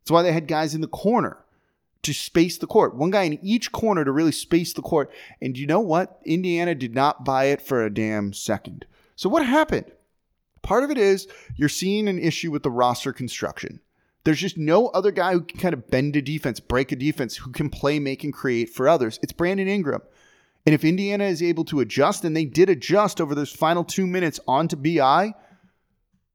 That's 0.01 0.11
why 0.11 0.23
they 0.23 0.33
had 0.33 0.45
guys 0.45 0.75
in 0.75 0.81
the 0.81 0.89
corner 0.89 1.37
to 2.03 2.13
space 2.13 2.57
the 2.57 2.67
court. 2.67 2.97
One 2.97 3.11
guy 3.11 3.23
in 3.23 3.39
each 3.41 3.71
corner 3.71 4.03
to 4.03 4.11
really 4.11 4.33
space 4.33 4.73
the 4.73 4.81
court. 4.81 5.09
And 5.41 5.57
you 5.57 5.65
know 5.65 5.79
what? 5.79 6.19
Indiana 6.25 6.75
did 6.75 6.93
not 6.93 7.23
buy 7.23 7.45
it 7.45 7.61
for 7.61 7.85
a 7.85 7.93
damn 7.93 8.33
second. 8.33 8.85
So 9.15 9.29
what 9.29 9.45
happened? 9.45 9.89
Part 10.63 10.83
of 10.83 10.91
it 10.91 10.97
is 10.97 11.29
you're 11.55 11.69
seeing 11.69 12.09
an 12.09 12.19
issue 12.19 12.51
with 12.51 12.63
the 12.63 12.69
roster 12.69 13.13
construction. 13.13 13.79
There's 14.27 14.41
just 14.41 14.57
no 14.57 14.87
other 14.87 15.11
guy 15.11 15.31
who 15.31 15.39
can 15.39 15.57
kind 15.57 15.73
of 15.73 15.89
bend 15.89 16.17
a 16.17 16.21
defense, 16.21 16.59
break 16.59 16.91
a 16.91 16.97
defense, 16.97 17.37
who 17.37 17.49
can 17.49 17.69
play, 17.69 17.97
make, 17.97 18.25
and 18.25 18.33
create 18.33 18.69
for 18.69 18.89
others. 18.89 19.17
It's 19.23 19.31
Brandon 19.31 19.69
Ingram. 19.69 20.01
And 20.65 20.75
if 20.75 20.83
Indiana 20.83 21.23
is 21.23 21.41
able 21.41 21.63
to 21.63 21.79
adjust, 21.79 22.25
and 22.25 22.35
they 22.35 22.43
did 22.43 22.69
adjust 22.69 23.21
over 23.21 23.33
those 23.33 23.53
final 23.53 23.85
two 23.85 24.05
minutes 24.05 24.37
onto 24.45 24.75
BI, 24.75 25.33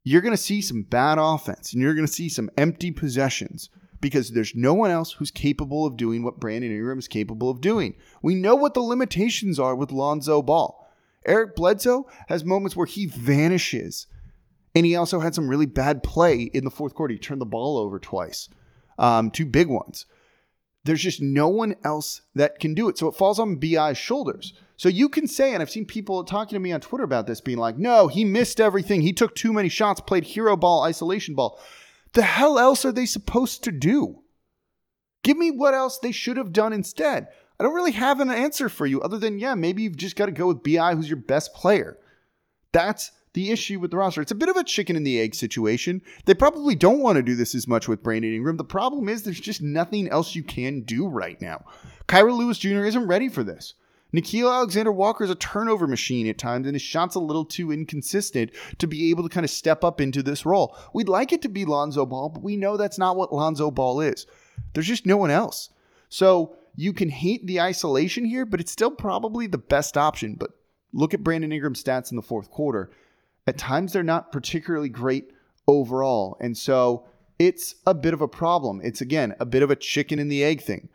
you're 0.04 0.22
going 0.22 0.32
to 0.32 0.38
see 0.38 0.62
some 0.62 0.84
bad 0.84 1.18
offense 1.18 1.74
and 1.74 1.82
you're 1.82 1.92
going 1.92 2.06
to 2.06 2.10
see 2.10 2.30
some 2.30 2.48
empty 2.56 2.90
possessions 2.92 3.68
because 4.00 4.30
there's 4.30 4.54
no 4.56 4.72
one 4.72 4.90
else 4.90 5.12
who's 5.12 5.30
capable 5.30 5.84
of 5.84 5.98
doing 5.98 6.22
what 6.22 6.40
Brandon 6.40 6.72
Ingram 6.72 6.98
is 6.98 7.08
capable 7.08 7.50
of 7.50 7.60
doing. 7.60 7.94
We 8.22 8.34
know 8.34 8.56
what 8.56 8.72
the 8.72 8.80
limitations 8.80 9.58
are 9.58 9.76
with 9.76 9.92
Lonzo 9.92 10.40
Ball. 10.40 10.90
Eric 11.26 11.56
Bledsoe 11.56 12.06
has 12.28 12.42
moments 12.42 12.74
where 12.74 12.86
he 12.86 13.04
vanishes. 13.04 14.06
And 14.74 14.86
he 14.86 14.96
also 14.96 15.20
had 15.20 15.34
some 15.34 15.48
really 15.48 15.66
bad 15.66 16.02
play 16.02 16.42
in 16.42 16.64
the 16.64 16.70
fourth 16.70 16.94
quarter. 16.94 17.12
He 17.12 17.18
turned 17.18 17.40
the 17.40 17.46
ball 17.46 17.76
over 17.76 17.98
twice, 17.98 18.48
um, 18.98 19.30
two 19.30 19.46
big 19.46 19.68
ones. 19.68 20.06
There's 20.84 21.02
just 21.02 21.20
no 21.20 21.48
one 21.48 21.76
else 21.84 22.22
that 22.34 22.58
can 22.58 22.74
do 22.74 22.88
it. 22.88 22.98
So 22.98 23.06
it 23.06 23.14
falls 23.14 23.38
on 23.38 23.56
BI's 23.56 23.98
shoulders. 23.98 24.54
So 24.76 24.88
you 24.88 25.08
can 25.08 25.28
say, 25.28 25.52
and 25.52 25.62
I've 25.62 25.70
seen 25.70 25.84
people 25.84 26.24
talking 26.24 26.56
to 26.56 26.60
me 26.60 26.72
on 26.72 26.80
Twitter 26.80 27.04
about 27.04 27.28
this, 27.28 27.40
being 27.40 27.58
like, 27.58 27.78
no, 27.78 28.08
he 28.08 28.24
missed 28.24 28.60
everything. 28.60 29.00
He 29.00 29.12
took 29.12 29.34
too 29.34 29.52
many 29.52 29.68
shots, 29.68 30.00
played 30.00 30.24
hero 30.24 30.56
ball, 30.56 30.82
isolation 30.82 31.36
ball. 31.36 31.60
The 32.14 32.22
hell 32.22 32.58
else 32.58 32.84
are 32.84 32.90
they 32.90 33.06
supposed 33.06 33.62
to 33.64 33.72
do? 33.72 34.22
Give 35.22 35.36
me 35.36 35.52
what 35.52 35.74
else 35.74 35.98
they 35.98 36.10
should 36.10 36.36
have 36.36 36.52
done 36.52 36.72
instead. 36.72 37.28
I 37.60 37.64
don't 37.64 37.74
really 37.74 37.92
have 37.92 38.18
an 38.18 38.30
answer 38.30 38.68
for 38.68 38.86
you 38.86 39.00
other 39.02 39.18
than, 39.18 39.38
yeah, 39.38 39.54
maybe 39.54 39.82
you've 39.82 39.96
just 39.96 40.16
got 40.16 40.26
to 40.26 40.32
go 40.32 40.48
with 40.48 40.64
BI, 40.64 40.96
who's 40.96 41.08
your 41.08 41.16
best 41.16 41.54
player. 41.54 41.96
That's 42.72 43.12
the 43.34 43.50
issue 43.50 43.80
with 43.80 43.90
the 43.90 43.96
roster. 43.96 44.20
It's 44.20 44.32
a 44.32 44.36
bit 44.36 44.48
of 44.48 44.56
a 44.56 44.64
chicken 44.64 44.96
and 44.96 45.06
the 45.06 45.20
egg 45.20 45.34
situation. 45.34 46.02
They 46.26 46.34
probably 46.34 46.74
don't 46.74 47.00
want 47.00 47.16
to 47.16 47.22
do 47.22 47.34
this 47.34 47.54
as 47.54 47.66
much 47.66 47.88
with 47.88 48.02
Brandon 48.02 48.34
Ingram. 48.34 48.56
The 48.56 48.64
problem 48.64 49.08
is 49.08 49.22
there's 49.22 49.40
just 49.40 49.62
nothing 49.62 50.08
else 50.08 50.34
you 50.34 50.42
can 50.42 50.82
do 50.82 51.08
right 51.08 51.40
now. 51.40 51.64
Kira 52.08 52.36
Lewis 52.36 52.58
Jr. 52.58 52.84
isn't 52.84 53.06
ready 53.06 53.28
for 53.28 53.42
this. 53.42 53.74
Nickeil 54.14 54.52
Alexander 54.52 54.92
Walker 54.92 55.24
is 55.24 55.30
a 55.30 55.34
turnover 55.34 55.86
machine 55.86 56.28
at 56.28 56.36
times, 56.36 56.66
and 56.66 56.74
his 56.74 56.82
shot's 56.82 57.14
a 57.14 57.20
little 57.20 57.46
too 57.46 57.72
inconsistent 57.72 58.50
to 58.78 58.86
be 58.86 59.08
able 59.08 59.22
to 59.22 59.30
kind 59.30 59.44
of 59.44 59.50
step 59.50 59.82
up 59.82 60.02
into 60.02 60.22
this 60.22 60.44
role. 60.44 60.76
We'd 60.92 61.08
like 61.08 61.32
it 61.32 61.40
to 61.42 61.48
be 61.48 61.64
Lonzo 61.64 62.04
Ball, 62.04 62.28
but 62.28 62.42
we 62.42 62.56
know 62.56 62.76
that's 62.76 62.98
not 62.98 63.16
what 63.16 63.32
Lonzo 63.32 63.70
Ball 63.70 64.02
is. 64.02 64.26
There's 64.74 64.86
just 64.86 65.06
no 65.06 65.16
one 65.16 65.30
else. 65.30 65.70
So 66.10 66.56
you 66.76 66.92
can 66.92 67.08
hate 67.08 67.46
the 67.46 67.62
isolation 67.62 68.26
here, 68.26 68.44
but 68.44 68.60
it's 68.60 68.72
still 68.72 68.90
probably 68.90 69.46
the 69.46 69.56
best 69.56 69.96
option. 69.96 70.34
But 70.34 70.50
look 70.92 71.14
at 71.14 71.24
Brandon 71.24 71.52
Ingram's 71.52 71.82
stats 71.82 72.10
in 72.10 72.16
the 72.16 72.22
fourth 72.22 72.50
quarter. 72.50 72.90
At 73.46 73.58
times, 73.58 73.92
they're 73.92 74.02
not 74.02 74.32
particularly 74.32 74.88
great 74.88 75.32
overall. 75.66 76.36
And 76.40 76.56
so 76.56 77.06
it's 77.38 77.74
a 77.86 77.94
bit 77.94 78.14
of 78.14 78.20
a 78.20 78.28
problem. 78.28 78.80
It's, 78.82 79.00
again, 79.00 79.34
a 79.40 79.46
bit 79.46 79.62
of 79.62 79.70
a 79.70 79.76
chicken 79.76 80.18
and 80.18 80.30
the 80.30 80.44
egg 80.44 80.62
thing 80.62 80.88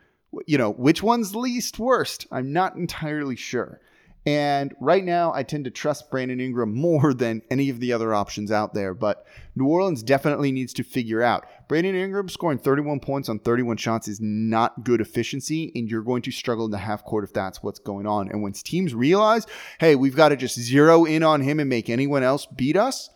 you 0.46 0.58
know, 0.58 0.72
which 0.72 1.02
one's 1.02 1.34
least 1.34 1.78
worst? 1.78 2.26
I'm 2.30 2.52
not 2.52 2.76
entirely 2.76 3.36
sure. 3.36 3.80
And 4.28 4.74
right 4.78 5.02
now, 5.02 5.32
I 5.32 5.42
tend 5.42 5.64
to 5.64 5.70
trust 5.70 6.10
Brandon 6.10 6.38
Ingram 6.38 6.74
more 6.78 7.14
than 7.14 7.40
any 7.50 7.70
of 7.70 7.80
the 7.80 7.94
other 7.94 8.12
options 8.12 8.52
out 8.52 8.74
there. 8.74 8.92
But 8.92 9.24
New 9.56 9.66
Orleans 9.66 10.02
definitely 10.02 10.52
needs 10.52 10.74
to 10.74 10.82
figure 10.82 11.22
out. 11.22 11.46
Brandon 11.66 11.94
Ingram 11.94 12.28
scoring 12.28 12.58
31 12.58 13.00
points 13.00 13.30
on 13.30 13.38
31 13.38 13.78
shots 13.78 14.06
is 14.06 14.20
not 14.20 14.84
good 14.84 15.00
efficiency, 15.00 15.72
and 15.74 15.90
you're 15.90 16.02
going 16.02 16.20
to 16.22 16.30
struggle 16.30 16.66
in 16.66 16.70
the 16.70 16.76
half 16.76 17.04
court 17.04 17.24
if 17.24 17.32
that's 17.32 17.62
what's 17.62 17.78
going 17.78 18.06
on. 18.06 18.28
And 18.28 18.42
when 18.42 18.52
teams 18.52 18.94
realize, 18.94 19.46
hey, 19.80 19.96
we've 19.96 20.16
got 20.16 20.28
to 20.28 20.36
just 20.36 20.60
zero 20.60 21.06
in 21.06 21.22
on 21.22 21.40
him 21.40 21.58
and 21.58 21.70
make 21.70 21.88
anyone 21.88 22.22
else 22.22 22.44
beat 22.44 22.76
us. 22.76 23.08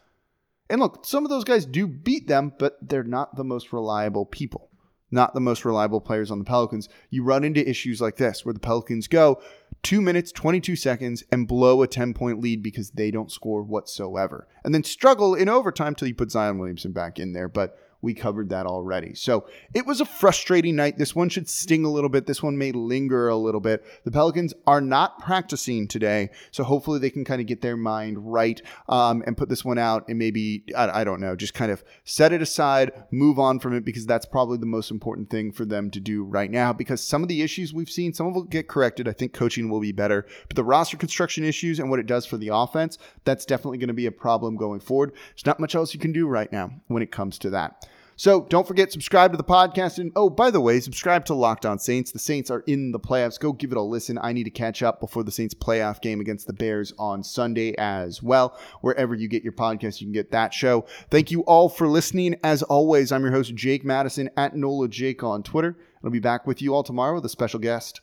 And 0.71 0.81
look, 0.81 1.05
some 1.05 1.25
of 1.25 1.31
those 1.31 1.45
guys 1.45 1.67
do 1.67 1.87
beat 1.87 2.27
them, 2.27 2.55
but 2.59 2.79
they're 2.81 3.05
not 3.05 3.37
the 3.37 3.45
most 3.45 3.71
reliable 3.71 4.25
people 4.25 4.71
not 5.15 5.35
the 5.35 5.41
most 5.41 5.65
reliable 5.67 6.01
players 6.01 6.31
on 6.31 6.39
the 6.39 6.45
Pelicans, 6.45 6.89
you 7.11 7.23
run 7.23 7.45
into 7.45 7.69
issues 7.69 8.01
like 8.01 8.17
this 8.17 8.45
where 8.45 8.55
the 8.55 8.59
Pelicans 8.59 9.07
go 9.07 9.41
two 9.83 10.01
minutes, 10.01 10.33
22 10.33 10.77
seconds, 10.77 11.25
and 11.31 11.49
blow 11.49 11.83
a 11.83 11.87
10 11.87 12.15
point 12.15 12.41
lead 12.41 12.63
because 12.63 12.91
they 12.91 13.11
don't 13.11 13.33
score 13.33 13.63
whatsoever. 13.63 14.47
And 14.65 14.75
then 14.75 14.85
struggle 14.85 15.35
in 15.35 15.49
overtime 15.49 15.95
till 15.95 16.09
you 16.09 16.15
put 16.15 16.31
Zion 16.31 16.59
Williamson 16.59 16.93
back 16.93 17.19
in 17.19 17.33
there. 17.33 17.49
But 17.49 17.77
We 18.03 18.15
covered 18.15 18.49
that 18.49 18.67
already. 18.67 19.15
So 19.15 19.47
it 19.73 19.87
was 19.87 20.01
a 20.01 20.05
frustrating 20.05 20.75
night. 20.75 20.99
This 20.99 21.15
one 21.15 21.29
should 21.29 21.49
sting 21.49 21.85
a 21.85 21.91
little 21.91 22.11
bit. 22.11 22.27
This 22.27 22.43
one 22.43 22.59
may 22.59 22.73
linger 22.73 23.29
a 23.29 23.37
little 23.37 23.61
bit. 23.61 23.85
The 24.05 24.11
Pelicans 24.11 24.53
are 24.67 24.81
not 24.81 25.21
practicing 25.21 25.87
today. 25.87 26.31
So 26.51 26.65
hopefully 26.65 26.99
they 26.99 27.11
can 27.11 27.25
kind 27.25 27.41
of 27.41 27.47
get 27.47 27.63
their 27.63 27.77
mind 27.77 28.33
right 28.33 28.61
um, 28.89 29.23
and 29.25 29.37
put 29.37 29.49
this 29.49 29.65
one 29.65 29.79
out 29.79 30.09
and 30.09 30.19
maybe, 30.19 30.65
I, 30.77 31.03
I 31.03 31.05
don't 31.05 31.21
know, 31.21 31.37
just 31.37 31.55
kind 31.55 31.71
of 31.71 31.85
set 32.03 32.33
it 32.33 32.43
aside, 32.43 32.93
move 33.13 33.39
on 33.39 33.61
from 33.61 33.75
it 33.75 33.85
because 33.85 34.05
that's 34.05 34.27
probably 34.27 34.59
the 34.59 34.67
most 34.67 34.91
important 34.91 35.31
thing 35.31 35.53
for 35.53 35.65
them 35.65 35.89
to 35.93 36.01
do 36.01 36.25
right 36.25 36.51
now 36.51 36.73
because 36.73 37.01
some 37.01 37.23
of 37.23 37.29
the 37.29 37.41
issues 37.41 37.73
we've 37.73 37.89
seen, 37.89 38.13
some 38.13 38.27
of 38.27 38.35
them 38.35 38.43
will 38.43 38.49
get 38.49 38.67
corrected. 38.67 39.07
I 39.07 39.13
think 39.13 39.33
coaching 39.33 39.71
will 39.71 39.81
be 39.81 39.93
better. 39.93 40.27
But 40.49 40.57
the 40.57 40.65
roster 40.65 40.97
construction 40.97 41.45
issues 41.45 41.79
and 41.79 41.89
what 41.89 42.01
it 42.01 42.07
does 42.07 42.27
for 42.27 42.37
the 42.37 42.51
offense, 42.53 42.99
that's 43.25 43.47
definitely 43.47 43.79
going 43.79 43.89
to 43.89 43.95
be 43.95 44.07
a 44.07 44.13
problem 44.13 44.57
going 44.57 44.81
forward. 44.81 45.13
There's 45.13 45.47
not 45.47 45.61
much 45.61 45.77
else 45.77 45.95
you 45.95 46.01
can 46.01 46.13
do 46.13 46.27
right 46.27 46.51
now 46.51 46.73
when 46.89 47.03
it 47.03 47.13
comes 47.13 47.39
to 47.39 47.51
that. 47.51 47.87
So 48.23 48.47
don't 48.49 48.69
forget, 48.69 48.93
subscribe 48.93 49.33
to 49.33 49.37
the 49.37 49.43
podcast. 49.43 49.99
And 49.99 50.13
oh, 50.15 50.31
by 50.31 50.53
the 50.53 50.61
way, 50.61 50.79
subscribe 50.79 51.25
to 51.25 51.35
Locked 51.35 51.67
On 51.67 51.77
Saints. 51.77 52.13
The 52.13 52.21
Saints 52.21 52.53
are 52.53 52.61
in 52.69 52.93
the 52.93 53.01
playoffs. 53.01 53.37
Go 53.37 53.53
give 53.53 53.73
it 53.73 53.77
a 53.77 53.83
listen. 53.83 54.17
I 54.23 54.33
need 54.33 54.45
to 54.45 54.51
catch 54.51 54.81
up 54.81 55.01
before 55.01 55.25
the 55.25 55.33
Saints 55.33 55.55
playoff 55.55 56.01
game 56.01 56.21
against 56.21 56.47
the 56.47 56.53
Bears 56.53 56.93
on 57.01 57.25
Sunday 57.25 57.75
as 57.79 58.23
well. 58.23 58.57
Wherever 58.81 59.17
you 59.17 59.27
get 59.27 59.43
your 59.43 59.55
podcast, 59.55 60.01
you 60.01 60.07
can 60.07 60.13
get 60.13 60.31
that 60.31 60.55
show. 60.55 60.87
Thank 61.11 61.33
you 61.33 61.41
all 61.47 61.69
for 61.69 61.89
listening. 61.89 62.37
As 62.45 62.63
always, 62.63 63.11
I'm 63.11 63.25
your 63.25 63.33
host, 63.33 63.57
Jake 63.57 63.85
Madison 63.85 64.31
at 64.37 64.55
NOLA 64.55 64.87
Jake 64.87 65.25
on 65.25 65.43
Twitter. 65.43 65.77
I'll 66.05 66.11
be 66.11 66.21
back 66.21 66.47
with 66.47 66.63
you 66.63 66.77
all 66.77 66.85
tomorrow 66.85 67.17
with 67.17 67.25
a 67.25 67.29
special 67.29 67.59
guest. 67.59 68.03